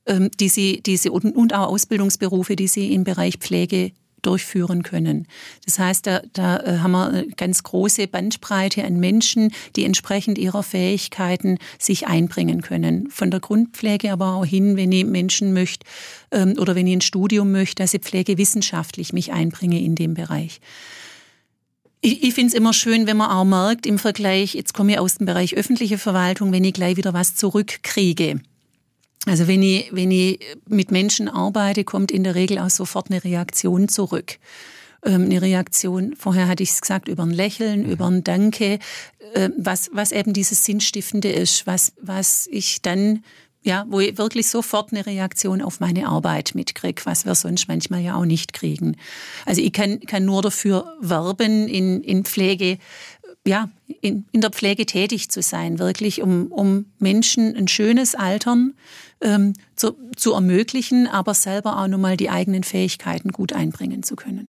[0.05, 3.91] ähm, die Sie, die Sie und, und auch Ausbildungsberufe, die Sie im Bereich Pflege
[4.27, 5.25] durchführen können.
[5.65, 10.37] Das heißt, da, da äh, haben wir eine ganz große Bandbreite an Menschen, die entsprechend
[10.37, 13.09] ihrer Fähigkeiten sich einbringen können.
[13.09, 15.87] Von der Grundpflege aber auch hin, wenn ich Menschen möchte
[16.31, 20.59] ähm, oder wenn ich ein Studium möchte, dass ich pflegewissenschaftlich mich einbringe in dem Bereich.
[22.01, 24.99] Ich, ich finde es immer schön, wenn man auch merkt, im Vergleich, jetzt komme ich
[24.99, 28.41] aus dem Bereich öffentliche Verwaltung, wenn ich gleich wieder was zurückkriege.
[29.27, 33.23] Also wenn ich, wenn ich mit Menschen arbeite, kommt in der Regel auch sofort eine
[33.23, 34.37] Reaktion zurück.
[35.03, 37.91] Ähm, eine Reaktion, vorher hatte ich es gesagt, über ein Lächeln, mhm.
[37.91, 38.79] über ein Danke,
[39.33, 43.23] äh, was, was eben dieses Sinnstiftende ist, was, was ich dann
[43.63, 47.99] ja, wo ich wirklich sofort eine Reaktion auf meine Arbeit mitkriege, was wir sonst manchmal
[47.99, 48.95] ja auch nicht kriegen.
[49.45, 52.77] Also ich kann, kann nur dafür werben, in, in Pflege
[53.47, 53.69] ja,
[54.01, 58.73] in, in der Pflege tätig zu sein, wirklich, um, um Menschen ein schönes Altern
[59.21, 64.45] ähm, zu, zu ermöglichen, aber selber auch nochmal die eigenen Fähigkeiten gut einbringen zu können.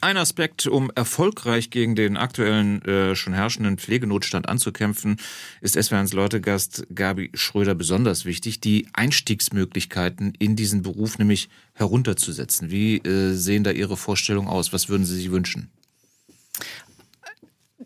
[0.00, 5.16] Ein Aspekt, um erfolgreich gegen den aktuellen äh, schon herrschenden Pflegenotstand anzukämpfen,
[5.60, 12.70] ist SWRs Leutegast Gabi Schröder besonders wichtig, die Einstiegsmöglichkeiten in diesen Beruf nämlich herunterzusetzen.
[12.70, 14.72] Wie äh, sehen da Ihre Vorstellungen aus?
[14.72, 15.70] Was würden Sie sich wünschen?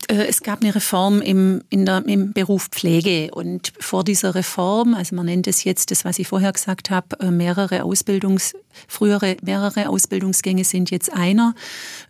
[0.07, 5.15] Äh, es gab eine Reform im, der, im Beruf Pflege und vor dieser Reform, also
[5.15, 8.55] man nennt es jetzt das, was ich vorher gesagt habe, äh, mehrere Ausbildungs,
[8.87, 11.55] frühere mehrere Ausbildungsgänge sind jetzt einer.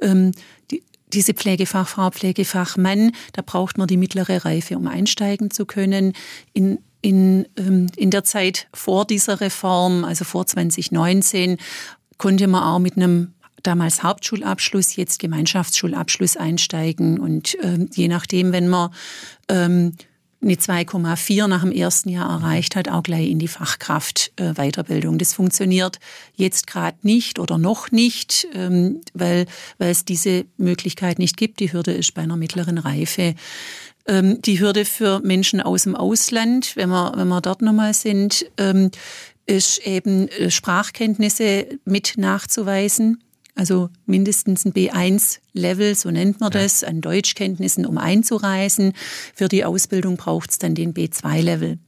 [0.01, 0.31] Ähm,
[0.71, 6.13] die, diese Pflegefachfrau, Pflegefachmann, da braucht man die mittlere Reife, um einsteigen zu können.
[6.53, 11.57] In, in, ähm, in der Zeit vor dieser Reform, also vor 2019,
[12.17, 13.34] konnte man auch mit einem
[13.67, 17.19] damals Hauptschulabschluss, jetzt Gemeinschaftsschulabschluss einsteigen.
[17.19, 18.91] Und ähm, je nachdem, wenn man
[19.49, 19.93] ähm,
[20.45, 25.17] eine 2,4 nach dem ersten Jahr erreicht hat, auch gleich in die Fachkraft äh, Weiterbildung.
[25.17, 25.99] Das funktioniert
[26.35, 29.47] jetzt gerade nicht oder noch nicht, ähm, weil,
[29.79, 31.59] weil es diese Möglichkeit nicht gibt.
[31.59, 33.33] Die Hürde ist bei einer mittleren Reife.
[34.07, 38.45] Ähm, die Hürde für Menschen aus dem Ausland, wenn wir, wenn wir dort nochmal sind,
[38.57, 38.91] ähm,
[39.47, 43.23] ist eben äh, Sprachkenntnisse mit nachzuweisen
[43.55, 48.93] also mindestens ein B1-Level, so nennt man das, an Deutschkenntnissen, um einzureisen.
[49.33, 51.79] Für die Ausbildung braucht es dann den B2-Level.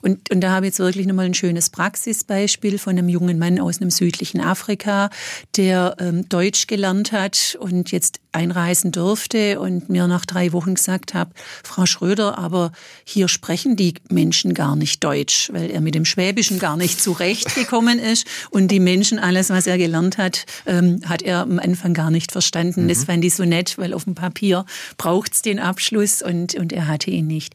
[0.00, 3.60] Und, und da habe ich jetzt wirklich nochmal ein schönes Praxisbeispiel von einem jungen Mann
[3.60, 5.10] aus einem südlichen Afrika,
[5.56, 11.14] der ähm, Deutsch gelernt hat und jetzt einreisen durfte und mir nach drei Wochen gesagt
[11.14, 11.28] hat,
[11.64, 12.72] Frau Schröder, aber
[13.04, 17.98] hier sprechen die Menschen gar nicht Deutsch, weil er mit dem Schwäbischen gar nicht zurechtgekommen
[17.98, 22.10] ist und die Menschen, alles, was er gelernt hat, ähm, hat er am Anfang gar
[22.10, 22.84] nicht verstanden.
[22.84, 22.88] Mhm.
[22.88, 24.64] Das fand ich so nett, weil auf dem Papier
[24.96, 27.54] braucht es den Abschluss und, und er hatte ihn nicht.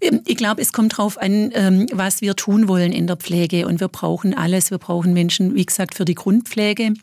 [0.00, 3.66] Ähm, ich glaube, es kommt darauf an, ähm, was wir tun wollen in der Pflege.
[3.68, 4.70] Und wir brauchen alles.
[4.70, 6.94] Wir brauchen Menschen, wie gesagt, für die Grundpflege.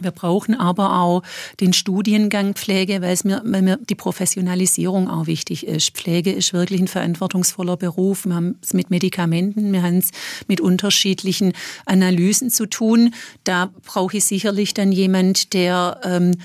[0.00, 1.22] Wir brauchen aber auch
[1.60, 5.90] den Studiengang Pflege, weil es mir, weil mir die Professionalisierung auch wichtig ist.
[5.90, 8.26] Pflege ist wirklich ein verantwortungsvoller Beruf.
[8.26, 10.10] Wir haben es mit Medikamenten, wir haben es
[10.48, 11.52] mit unterschiedlichen
[11.86, 13.14] Analysen zu tun.
[13.44, 16.36] Da brauche ich sicherlich dann jemand, der ähm,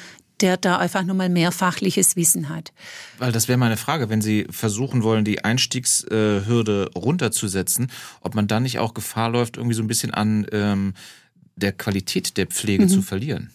[0.42, 2.74] der da einfach nochmal mehr fachliches Wissen hat.
[3.18, 7.92] Weil das wäre meine Frage, wenn Sie versuchen wollen, die Einstiegshürde runterzusetzen,
[8.22, 10.94] ob man dann nicht auch Gefahr läuft, irgendwie so ein bisschen an ähm,
[11.56, 12.90] der Qualität der Pflege mhm.
[12.90, 13.52] zu verlieren?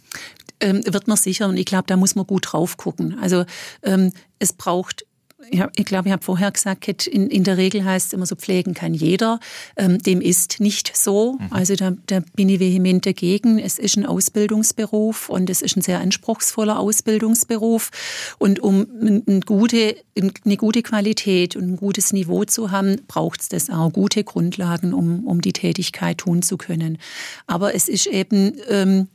[0.61, 3.19] Ähm, wird man sicher und ich glaube, da muss man gut drauf gucken.
[3.19, 3.45] Also
[3.83, 5.07] ähm, es braucht
[5.51, 8.37] ja, ich glaube, ich habe vorher gesagt, in, in der Regel heißt es immer so,
[8.37, 9.41] pflegen kann jeder.
[9.77, 11.39] Ähm, dem ist nicht so.
[11.39, 11.47] Mhm.
[11.51, 13.59] Also da, da bin ich vehement dagegen.
[13.59, 17.91] Es ist ein Ausbildungsberuf und es ist ein sehr anspruchsvoller Ausbildungsberuf.
[18.39, 23.49] Und um eine gute, eine gute Qualität und ein gutes Niveau zu haben, braucht es
[23.49, 23.93] das auch.
[23.93, 26.99] Gute Grundlagen, um, um die Tätigkeit tun zu können.
[27.47, 28.53] Aber es ist eben...
[28.69, 29.09] Ähm,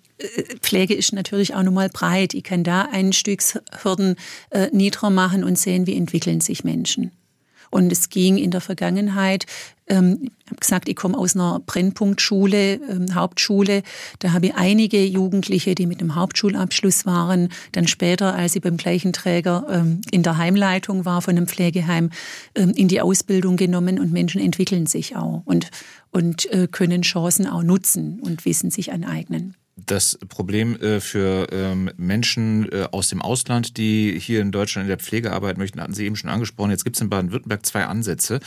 [0.61, 2.33] Pflege ist natürlich auch nochmal breit.
[2.33, 4.15] Ich kann da Einstiegshürden
[4.49, 7.11] äh, niedriger machen und sehen, wie entwickeln sich Menschen.
[7.71, 9.45] Und es ging in der Vergangenheit,
[9.87, 13.83] ähm, ich habe gesagt, ich komme aus einer Brennpunktschule, ähm, Hauptschule.
[14.19, 18.77] Da habe ich einige Jugendliche, die mit einem Hauptschulabschluss waren, dann später, als ich beim
[18.77, 22.11] gleichen Träger ähm, in der Heimleitung war von einem Pflegeheim,
[22.55, 25.69] ähm, in die Ausbildung genommen und Menschen entwickeln sich auch und,
[26.11, 31.91] und äh, können Chancen auch nutzen und Wissen sich aneignen das Problem äh, für ähm,
[31.97, 35.93] Menschen äh, aus dem Ausland, die hier in Deutschland in der Pflege arbeiten möchten, hatten
[35.93, 36.71] Sie eben schon angesprochen.
[36.71, 38.39] Jetzt gibt es in Baden-Württemberg zwei Ansätze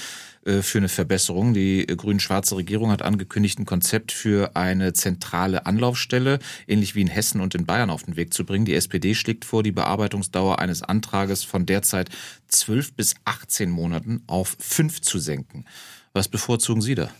[0.46, 1.52] äh, für eine Verbesserung.
[1.52, 7.42] Die grün-schwarze Regierung hat angekündigt, ein Konzept für eine zentrale Anlaufstelle, ähnlich wie in Hessen
[7.42, 8.64] und in Bayern, auf den Weg zu bringen.
[8.64, 12.08] Die SPD schlägt vor, die Bearbeitungsdauer eines Antrages von derzeit
[12.46, 15.66] zwölf bis 18 Monaten auf fünf zu senken.
[16.14, 17.10] Was bevorzugen Sie da?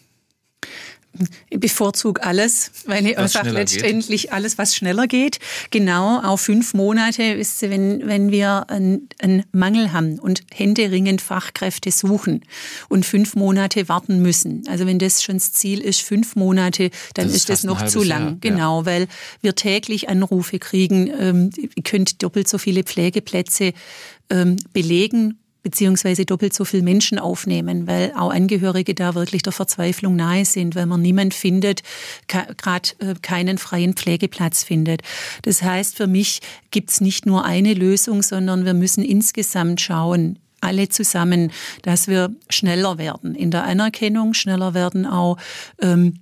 [1.51, 4.33] Ich bevorzuge alles, weil ich was einfach letztendlich geht.
[4.33, 5.39] alles, was schneller geht.
[5.71, 11.21] Genau, auch fünf Monate, wisst ihr, wenn, wenn wir einen, einen Mangel haben und händeringend
[11.21, 12.45] Fachkräfte suchen
[12.89, 14.63] und fünf Monate warten müssen.
[14.69, 17.85] Also wenn das schon das Ziel ist, fünf Monate, dann das ist, ist das noch
[17.87, 18.23] zu lang.
[18.23, 18.37] Jahr.
[18.41, 18.87] Genau, ja.
[18.87, 19.09] weil
[19.43, 23.73] wir täglich Anrufe kriegen, ähm, ihr könnt doppelt so viele Pflegeplätze
[24.31, 30.17] ähm, belegen beziehungsweise doppelt so viele Menschen aufnehmen, weil auch Angehörige da wirklich der Verzweiflung
[30.17, 31.83] nahe sind, weil man niemand findet,
[32.27, 35.03] gerade äh, keinen freien Pflegeplatz findet.
[35.43, 36.41] Das heißt, für mich
[36.71, 42.35] gibt es nicht nur eine Lösung, sondern wir müssen insgesamt schauen, alle zusammen, dass wir
[42.51, 45.37] schneller werden in der Anerkennung, schneller werden auch,
[45.81, 46.15] ähm,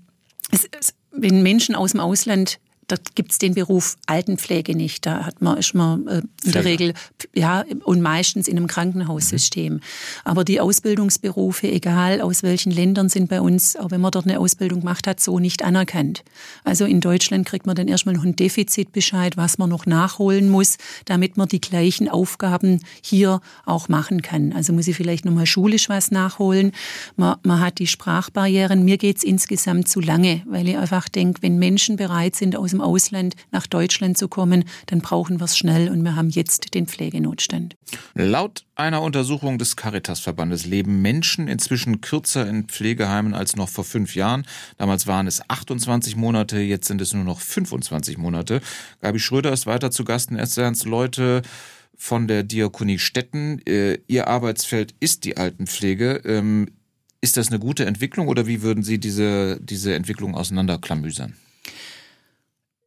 [0.51, 5.07] es, es, wenn Menschen aus dem Ausland da gibt's den Beruf Altenpflege nicht.
[5.07, 6.95] Da hat man, ist man äh, in der Regel,
[7.35, 9.75] ja, und meistens in einem Krankenhaussystem.
[9.75, 9.81] Mhm.
[10.25, 14.39] Aber die Ausbildungsberufe, egal aus welchen Ländern, sind bei uns, auch wenn man dort eine
[14.39, 16.23] Ausbildung gemacht hat, so nicht anerkannt.
[16.63, 20.77] Also in Deutschland kriegt man dann erstmal noch einen Defizitbescheid, was man noch nachholen muss,
[21.07, 24.53] damit man die gleichen Aufgaben hier auch machen kann.
[24.53, 26.71] Also muss ich vielleicht nochmal schulisch was nachholen.
[27.17, 28.85] Man, man hat die Sprachbarrieren.
[28.85, 32.81] Mir geht's insgesamt zu lange, weil ich einfach denke, wenn Menschen bereit sind, aus dem
[32.81, 36.87] Ausland nach Deutschland zu kommen, dann brauchen wir es schnell und wir haben jetzt den
[36.87, 37.77] Pflegenotstand.
[38.15, 44.15] Laut einer Untersuchung des Caritas-Verbandes leben Menschen inzwischen kürzer in Pflegeheimen als noch vor fünf
[44.15, 44.47] Jahren.
[44.77, 48.61] Damals waren es 28 Monate, jetzt sind es nur noch 25 Monate.
[49.01, 51.43] Gabi Schröder ist weiter zu Gast in Esserns Leute
[51.97, 53.61] von der Diakonie Stetten.
[53.67, 56.21] Äh, ihr Arbeitsfeld ist die Altenpflege.
[56.25, 56.69] Ähm,
[57.23, 61.35] ist das eine gute Entwicklung oder wie würden Sie diese, diese Entwicklung auseinanderklamüsern?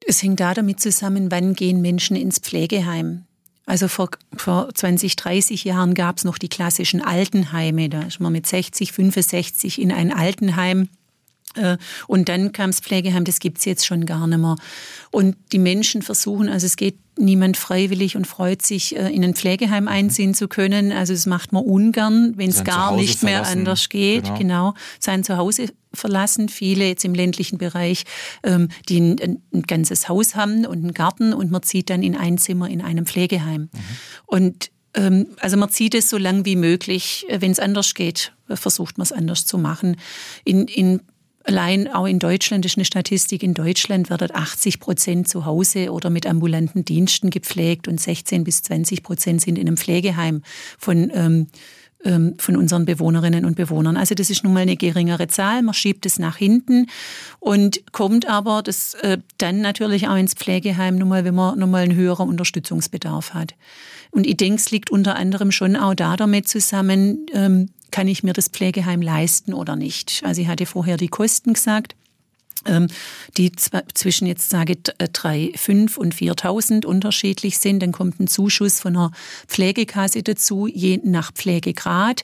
[0.10, 3.26] Es hängt da damit zusammen, wann gehen Menschen ins Pflegeheim.
[3.68, 7.90] Also vor, vor 20, 30 Jahren gab es noch die klassischen Altenheime.
[7.90, 10.90] Da ist man mit 60, 65 in ein Altenheim.
[11.56, 14.56] Äh, und dann kam das Pflegeheim, das gibt's jetzt schon gar nicht mehr.
[15.12, 19.36] Und die Menschen versuchen, also es geht niemand freiwillig und freut sich, äh, in ein
[19.36, 20.92] Pflegeheim einziehen zu können.
[20.92, 23.60] Also das macht man ungern, wenn es gar Zuhause nicht mehr verlassen.
[23.60, 24.24] anders geht.
[24.24, 24.38] Genau.
[24.38, 24.74] genau.
[25.00, 26.50] Sein Zuhause verlassen.
[26.50, 28.04] Viele jetzt im ländlichen Bereich,
[28.44, 32.16] ähm, die ein, ein, ganzes Haus haben und einen Garten und man zieht dann in
[32.16, 33.64] ein Zimmer in einem Pflegeheim.
[33.64, 33.70] Mhm.
[34.28, 37.26] Und ähm, also man zieht es so lang wie möglich.
[37.28, 39.98] Äh, wenn es anders geht, versucht man es anders zu machen.
[40.44, 41.02] In, in
[41.46, 46.10] Allein auch in Deutschland ist eine Statistik, in Deutschland wird 80 Prozent zu Hause oder
[46.10, 50.44] mit ambulanten Diensten gepflegt und 16 bis 20 Prozent sind in einem Pflegeheim
[50.78, 51.48] von, ähm,
[52.04, 53.98] ähm, von unseren Bewohnerinnen und Bewohnern.
[53.98, 56.88] Also das ist nun mal eine geringere Zahl, man schiebt es nach hinten
[57.40, 61.72] und kommt aber das äh, dann natürlich auch ins Pflegeheim, nun mal, wenn man nun
[61.72, 63.56] mal einen höheren Unterstützungsbedarf hat.
[64.12, 68.24] Und ich denke, es liegt unter anderem schon auch da damit zusammen, ähm, kann ich
[68.24, 70.22] mir das Pflegeheim leisten oder nicht.
[70.24, 71.96] Also ich hatte vorher die Kosten gesagt
[72.66, 72.88] ähm,
[73.38, 77.82] die zwischen jetzt sage ich drei, fünf und 4.000 unterschiedlich sind.
[77.82, 79.12] Dann kommt ein Zuschuss von einer
[79.48, 82.24] Pflegekasse dazu, je nach Pflegegrad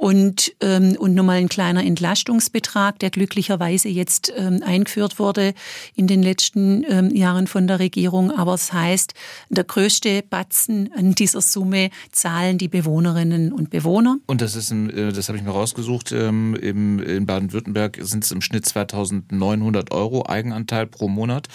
[0.00, 5.52] und, ähm, und nochmal ein kleiner Entlastungsbetrag, der glücklicherweise jetzt ähm, eingeführt wurde
[5.94, 8.30] in den letzten ähm, Jahren von der Regierung.
[8.30, 9.14] Aber es das heißt,
[9.50, 14.16] der größte Batzen an dieser Summe zahlen die Bewohnerinnen und Bewohner.
[14.24, 18.24] Und das ist, ein, äh, das habe ich mir rausgesucht, ähm, im, in Baden-Württemberg sind
[18.24, 21.48] es im Schnitt 2.900 Euro Eigenanteil pro Monat.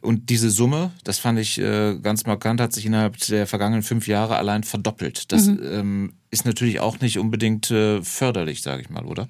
[0.00, 4.06] Und diese Summe, das fand ich äh, ganz markant, hat sich innerhalb der vergangenen fünf
[4.06, 5.32] Jahre allein verdoppelt.
[5.32, 5.60] Das mhm.
[5.62, 9.28] ähm, ist natürlich auch nicht unbedingt äh, förderlich, sage ich mal, oder?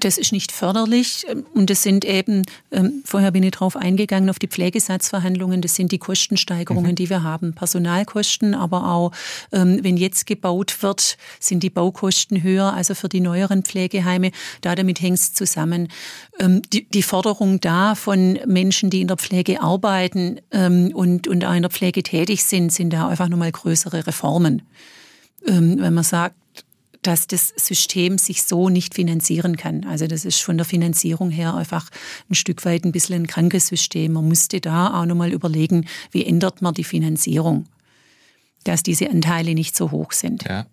[0.00, 4.38] Das ist nicht förderlich und das sind eben, ähm, vorher bin ich darauf eingegangen, auf
[4.38, 6.96] die Pflegesatzverhandlungen, das sind die Kostensteigerungen, mhm.
[6.96, 7.54] die wir haben.
[7.54, 9.12] Personalkosten, aber auch,
[9.52, 14.32] ähm, wenn jetzt gebaut wird, sind die Baukosten höher, also für die neueren Pflegeheime.
[14.60, 15.88] Da damit hängt es zusammen.
[16.40, 21.54] Ähm, die, die Forderung da von Menschen, die in der Pflege arbeiten und, und auch
[21.54, 24.62] in der Pflege tätig sind, sind da einfach nochmal größere Reformen.
[25.44, 26.36] Wenn man sagt,
[27.06, 29.84] dass das System sich so nicht finanzieren kann.
[29.84, 31.90] Also das ist von der Finanzierung her einfach
[32.30, 34.14] ein Stück weit ein bisschen ein krankes System.
[34.14, 37.66] Man musste da auch nochmal überlegen, wie ändert man die Finanzierung,
[38.64, 40.44] dass diese Anteile nicht so hoch sind.
[40.44, 40.66] Ja,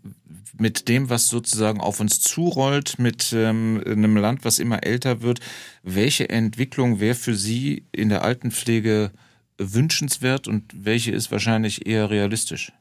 [0.57, 5.39] mit dem, was sozusagen auf uns zurollt, mit ähm, einem Land, was immer älter wird,
[5.83, 9.11] welche Entwicklung wäre für Sie in der Altenpflege
[9.57, 12.71] wünschenswert und welche ist wahrscheinlich eher realistisch?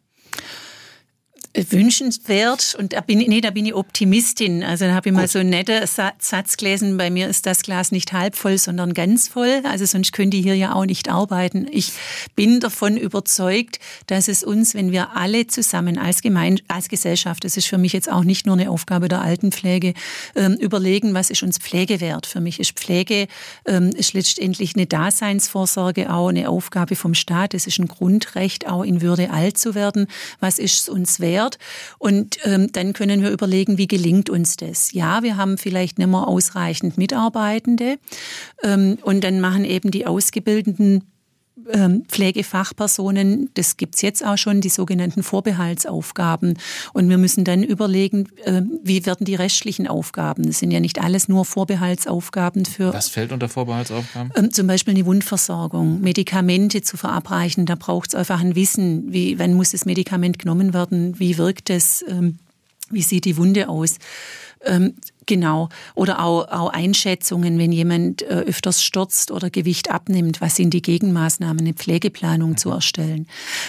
[1.54, 4.62] Wünschenswert und da bin, nee, da bin ich Optimistin.
[4.62, 5.22] Also da habe ich Gut.
[5.22, 8.94] mal so einen netten Satz gelesen, bei mir ist das Glas nicht halb voll, sondern
[8.94, 9.62] ganz voll.
[9.64, 11.66] Also sonst könnte ich hier ja auch nicht arbeiten.
[11.70, 11.92] Ich
[12.36, 17.56] bin davon überzeugt, dass es uns, wenn wir alle zusammen als, Gemein als Gesellschaft, das
[17.56, 19.94] ist für mich jetzt auch nicht nur eine Aufgabe der Altenpflege,
[20.36, 22.26] ähm, überlegen, was ist uns Pflege wert.
[22.26, 23.26] Für mich ist Pflege
[23.66, 27.54] ähm, ist letztendlich eine Daseinsvorsorge, auch eine Aufgabe vom Staat.
[27.54, 30.06] Es ist ein Grundrecht, auch in Würde alt zu werden.
[30.38, 31.39] Was ist uns wert?
[31.40, 31.58] Wert.
[31.98, 34.92] Und ähm, dann können wir überlegen, wie gelingt uns das?
[34.92, 37.96] Ja, wir haben vielleicht nicht mehr ausreichend Mitarbeitende.
[38.62, 41.04] Ähm, und dann machen eben die Ausgebildeten
[42.08, 46.58] Pflegefachpersonen, das gibt's jetzt auch schon, die sogenannten Vorbehaltsaufgaben.
[46.92, 50.44] Und wir müssen dann überlegen, ähm, wie werden die restlichen Aufgaben?
[50.44, 52.92] Das sind ja nicht alles nur Vorbehaltsaufgaben für.
[52.92, 54.32] Was fällt unter Vorbehaltsaufgaben?
[54.36, 57.66] Ähm, zum Beispiel eine Wundversorgung, Medikamente zu verabreichen.
[57.66, 62.04] Da braucht's einfach ein Wissen, wie, wann muss das Medikament genommen werden, wie wirkt es,
[62.90, 63.96] wie sieht die Wunde aus
[65.30, 65.68] Genau.
[65.94, 70.82] Oder auch, auch Einschätzungen, wenn jemand äh, öfters stürzt oder Gewicht abnimmt, was sind die
[70.82, 73.28] Gegenmaßnahmen, eine Pflegeplanung zu erstellen.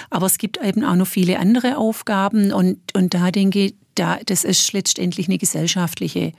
[0.09, 4.17] Aber es gibt eben auch noch viele andere Aufgaben und, und da denke ich, da,
[4.25, 6.31] das ist letztendlich eine gesellschaftliche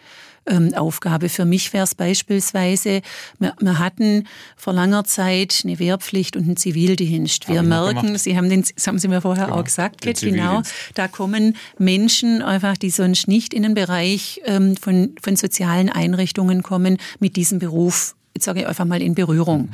[0.47, 1.29] ähm, Aufgabe.
[1.29, 3.03] Für mich wäre es beispielsweise,
[3.39, 4.27] wir, wir, hatten
[4.57, 7.49] vor langer Zeit eine Wehrpflicht und einen Zivildienst.
[7.49, 10.63] Wir merken, Sie haben den, das haben Sie mir vorher genau, auch gesagt, genau,
[10.95, 16.63] da kommen Menschen einfach, die sonst nicht in den Bereich ähm, von, von sozialen Einrichtungen
[16.63, 19.63] kommen, mit diesem Beruf, jetzt sage ich einfach mal, in Berührung.
[19.63, 19.71] Mhm.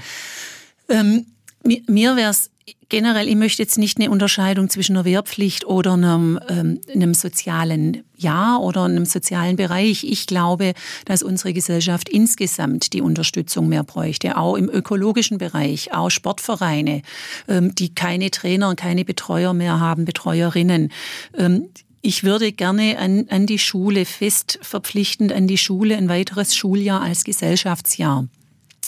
[0.88, 1.26] Ähm,
[1.64, 2.50] mir, mir wäre es
[2.88, 8.04] generell, ich möchte jetzt nicht eine Unterscheidung zwischen einer Wehrpflicht oder einem, ähm, einem sozialen
[8.16, 10.04] Jahr oder einem sozialen Bereich.
[10.04, 16.10] Ich glaube, dass unsere Gesellschaft insgesamt die Unterstützung mehr bräuchte, auch im ökologischen Bereich, auch
[16.10, 17.02] Sportvereine,
[17.48, 20.92] ähm, die keine Trainer keine Betreuer mehr haben, Betreuerinnen.
[21.36, 21.68] Ähm,
[22.00, 27.02] ich würde gerne an, an die Schule fest verpflichtend an die Schule ein weiteres Schuljahr
[27.02, 28.28] als Gesellschaftsjahr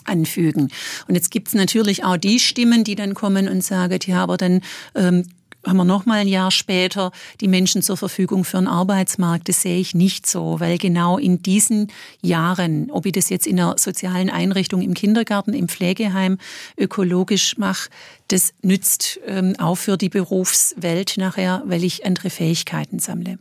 [0.05, 0.71] anfügen.
[1.09, 4.61] Und jetzt gibt's natürlich auch die Stimmen, die dann kommen und sagen, ja, aber dann
[4.95, 5.25] ähm,
[5.67, 9.49] haben wir noch mal ein Jahr später die Menschen zur Verfügung für einen Arbeitsmarkt.
[9.49, 11.89] Das sehe ich nicht so, weil genau in diesen
[12.23, 16.39] Jahren, ob ich das jetzt in einer sozialen Einrichtung im Kindergarten, im Pflegeheim
[16.79, 17.91] ökologisch mache,
[18.29, 23.39] das nützt ähm, auch für die Berufswelt nachher, weil ich andere Fähigkeiten sammle.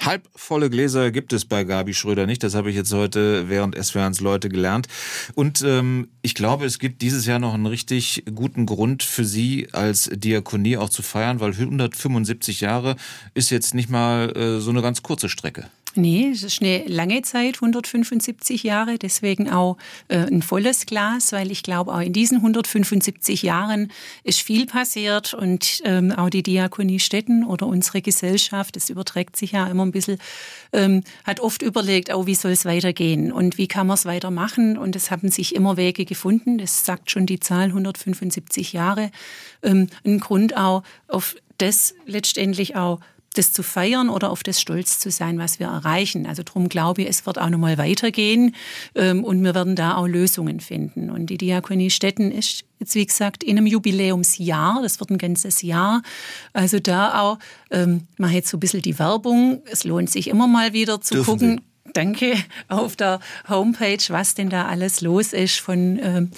[0.00, 2.42] Halbvolle Gläser gibt es bei Gabi Schröder nicht.
[2.42, 4.88] Das habe ich jetzt heute während SWRs Leute gelernt.
[5.34, 9.68] Und ähm, ich glaube, es gibt dieses Jahr noch einen richtig guten Grund für Sie
[9.72, 12.96] als Diakonie auch zu feiern, weil 175 Jahre
[13.34, 15.66] ist jetzt nicht mal äh, so eine ganz kurze Strecke.
[15.94, 19.76] Nee, es ist eine lange Zeit, 175 Jahre, deswegen auch
[20.08, 23.92] äh, ein volles Glas, weil ich glaube, auch in diesen 175 Jahren
[24.24, 29.52] ist viel passiert und ähm, auch die Diakonie Städten oder unsere Gesellschaft, das überträgt sich
[29.52, 30.18] ja immer ein bisschen,
[30.72, 34.78] ähm, hat oft überlegt, auch wie soll es weitergehen und wie kann man es weitermachen
[34.78, 39.10] und es haben sich immer Wege gefunden, das sagt schon die Zahl 175 Jahre,
[39.62, 43.00] ähm, ein Grund auch auf das letztendlich auch
[43.32, 46.26] das zu feiern oder auf das stolz zu sein, was wir erreichen.
[46.26, 48.54] Also darum glaube ich, es wird auch nochmal weitergehen
[48.94, 51.10] ähm, und wir werden da auch Lösungen finden.
[51.10, 55.62] Und die Diakonie Städten ist jetzt, wie gesagt, in einem Jubiläumsjahr, das wird ein ganzes
[55.62, 56.02] Jahr.
[56.52, 57.38] Also da auch,
[57.70, 59.62] ähm, mache jetzt so ein bisschen die Werbung.
[59.70, 61.60] Es lohnt sich immer mal wieder zu Dürfen gucken.
[61.84, 61.92] Sie?
[61.94, 62.34] Danke
[62.68, 66.30] auf der Homepage, was denn da alles los ist von ähm,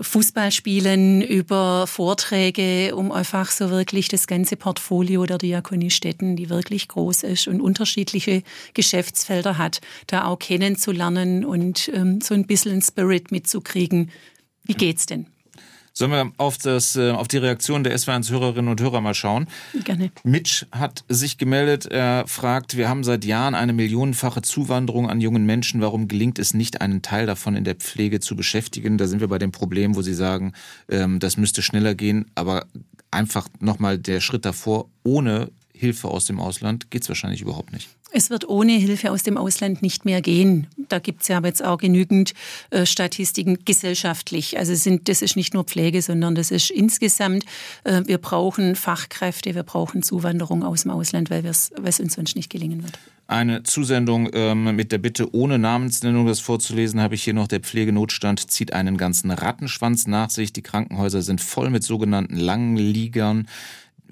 [0.00, 6.88] Fußballspielen über Vorträge, um einfach so wirklich das ganze Portfolio der Diakonie Städten, die wirklich
[6.88, 8.42] groß ist und unterschiedliche
[8.74, 14.10] Geschäftsfelder hat, da auch kennenzulernen und ähm, so ein bisschen Spirit mitzukriegen.
[14.64, 15.26] Wie geht's denn?
[15.96, 19.46] Sollen wir auf, das, äh, auf die Reaktion der SW1-Hörerinnen und Hörer mal schauen?
[19.84, 20.10] Gerne.
[20.24, 21.86] Mitch hat sich gemeldet.
[21.86, 25.80] Er fragt, wir haben seit Jahren eine millionenfache Zuwanderung an jungen Menschen.
[25.80, 28.98] Warum gelingt es nicht, einen Teil davon in der Pflege zu beschäftigen?
[28.98, 30.52] Da sind wir bei dem Problem, wo Sie sagen,
[30.88, 32.26] ähm, das müsste schneller gehen.
[32.34, 32.66] Aber
[33.12, 37.88] einfach nochmal der Schritt davor, ohne Hilfe aus dem Ausland geht es wahrscheinlich überhaupt nicht.
[38.16, 40.68] Es wird ohne Hilfe aus dem Ausland nicht mehr gehen.
[40.88, 42.32] Da gibt es ja aber jetzt auch genügend
[42.70, 44.56] äh, Statistiken gesellschaftlich.
[44.56, 47.44] Also sind, das ist nicht nur Pflege, sondern das ist insgesamt,
[47.82, 52.50] äh, wir brauchen Fachkräfte, wir brauchen Zuwanderung aus dem Ausland, weil es uns sonst nicht
[52.50, 52.96] gelingen wird.
[53.26, 57.48] Eine Zusendung ähm, mit der Bitte, ohne Namensnennung das vorzulesen, habe ich hier noch.
[57.48, 60.52] Der Pflegenotstand zieht einen ganzen Rattenschwanz nach sich.
[60.52, 63.48] Die Krankenhäuser sind voll mit sogenannten Langliegern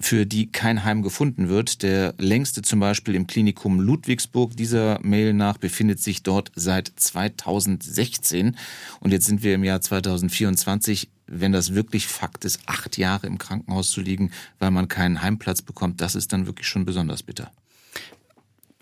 [0.03, 1.81] für die kein Heim gefunden wird.
[1.81, 8.57] Der längste zum Beispiel im Klinikum Ludwigsburg, dieser Mail nach, befindet sich dort seit 2016.
[8.99, 11.09] Und jetzt sind wir im Jahr 2024.
[11.27, 15.61] Wenn das wirklich Fakt ist, acht Jahre im Krankenhaus zu liegen, weil man keinen Heimplatz
[15.61, 17.51] bekommt, das ist dann wirklich schon besonders bitter.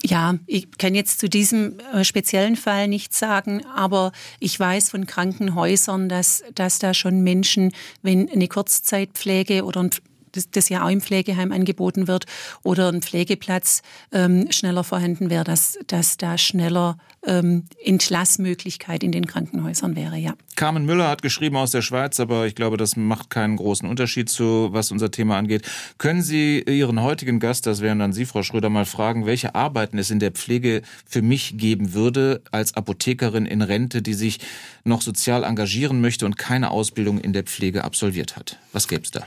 [0.04, 5.06] Ja, ich kann jetzt zu diesem äh, speziellen Fall nichts sagen, aber ich weiß von
[5.06, 9.92] Krankenhäusern, dass, dass da schon Menschen, wenn eine Kurzzeitpflege oder ein
[10.32, 12.26] das, das ja auch im Pflegeheim angeboten wird
[12.64, 19.28] oder ein Pflegeplatz ähm, schneller vorhanden wäre, dass, dass da schneller ähm, Entlassmöglichkeit in den
[19.28, 20.34] Krankenhäusern wäre, ja.
[20.56, 24.30] Carmen Müller hat geschrieben aus der Schweiz, aber ich glaube, das macht keinen großen Unterschied
[24.30, 25.64] zu, was unser Thema angeht.
[25.98, 29.98] Können Sie Ihren heutigen Gast, das wären dann Sie, Frau Schröder, mal fragen, welche Arbeiten
[29.98, 34.40] es in der Pflege für mich geben würde, als Apothekerin in Rente, die sich
[34.84, 38.58] noch sozial engagieren möchte und keine Ausbildung in der Pflege absolviert hat?
[38.72, 39.26] Was gäbe es da?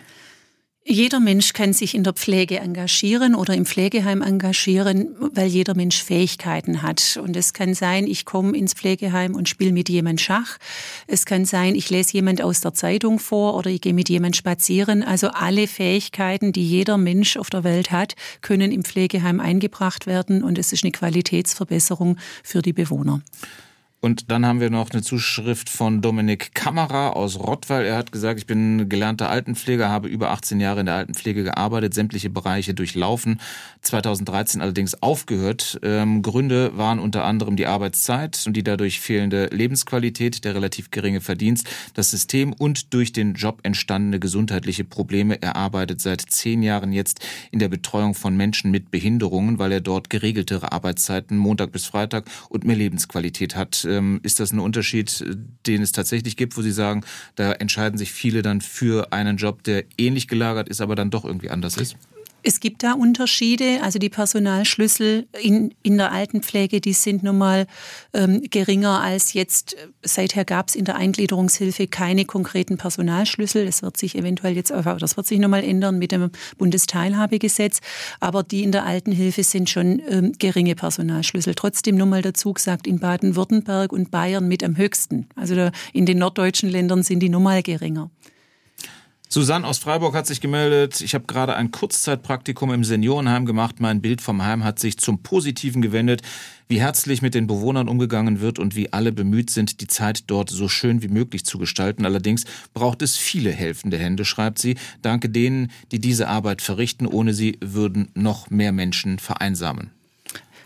[0.87, 6.03] Jeder Mensch kann sich in der Pflege engagieren oder im Pflegeheim engagieren, weil jeder Mensch
[6.03, 7.19] Fähigkeiten hat.
[7.23, 10.59] Und es kann sein, ich komme ins Pflegeheim und spiele mit jemand Schach.
[11.07, 14.37] Es kann sein, ich lese jemand aus der Zeitung vor oder ich gehe mit jemand
[14.37, 15.03] spazieren.
[15.03, 20.45] Also alle Fähigkeiten, die jeder Mensch auf der Welt hat, können im Pflegeheim eingebracht werden
[20.45, 23.23] und es ist eine Qualitätsverbesserung für die Bewohner.
[24.05, 27.87] Und dann haben wir noch eine Zuschrift von Dominik Kammerer aus Rottweil.
[27.87, 31.95] Er hat gesagt, ich bin gelernter Altenpfleger, habe über 18 Jahre in der Altenpflege gearbeitet,
[31.95, 33.41] sämtliche Bereiche durchlaufen,
[33.81, 35.81] 2013 allerdings aufgehört.
[35.83, 41.23] Ähm, Gründe waren unter anderem die Arbeitszeit und die dadurch fehlende Lebensqualität, der relativ geringe
[41.23, 45.41] Verdienst, das System und durch den Job entstandene gesundheitliche Probleme.
[45.41, 49.81] Er arbeitet seit zehn Jahren jetzt in der Betreuung von Menschen mit Behinderungen, weil er
[49.81, 55.25] dort geregeltere Arbeitszeiten Montag bis Freitag und mehr Lebensqualität hat ähm, ist das ein Unterschied,
[55.67, 59.63] den es tatsächlich gibt, wo Sie sagen, da entscheiden sich viele dann für einen Job,
[59.63, 61.97] der ähnlich gelagert ist, aber dann doch irgendwie anders ist?
[62.47, 63.81] Es gibt da Unterschiede.
[63.83, 67.67] Also die Personalschlüssel in, in der Altenpflege, die sind nun mal
[68.13, 69.77] ähm, geringer als jetzt.
[70.03, 73.65] Seither gab es in der Eingliederungshilfe keine konkreten Personalschlüssel.
[73.65, 77.81] Das wird sich eventuell jetzt, das wird sich noch mal ändern mit dem Bundesteilhabegesetz.
[78.21, 81.55] Aber die in der Altenhilfe sind schon ähm, geringe Personalschlüssel.
[81.55, 85.29] Trotzdem nur mal dazu gesagt, in Baden-Württemberg und Bayern mit am höchsten.
[85.35, 88.11] Also da, in den norddeutschen Ländern sind die nun mal geringer.
[89.35, 91.01] Susanne aus Freiburg hat sich gemeldet.
[91.01, 93.81] Ich habe gerade ein Kurzzeitpraktikum im Seniorenheim gemacht.
[93.81, 96.23] Mein Bild vom Heim hat sich zum Positiven gewendet.
[96.69, 100.51] Wie herzlich mit den Bewohnern umgegangen wird und wie alle bemüht sind, die Zeit dort
[100.51, 102.05] so schön wie möglich zu gestalten.
[102.05, 104.77] Allerdings braucht es viele helfende Hände, schreibt sie.
[105.03, 107.05] Danke denen, die diese Arbeit verrichten.
[107.05, 109.94] Ohne sie würden noch mehr Menschen vereinsamen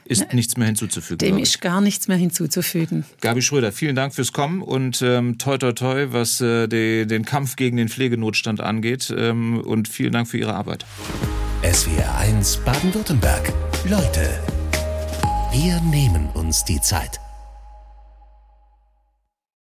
[0.09, 1.19] ist nichts mehr hinzuzufügen.
[1.19, 3.05] Dem ist gar nichts mehr hinzuzufügen.
[3.21, 7.25] Gabi Schröder, vielen Dank fürs Kommen und ähm, toi toi toi, was äh, die, den
[7.25, 10.85] Kampf gegen den Pflegenotstand angeht ähm, und vielen Dank für Ihre Arbeit.
[11.63, 13.53] SWR 1 Baden-Württemberg.
[13.89, 14.41] Leute,
[15.53, 17.21] wir nehmen uns die Zeit.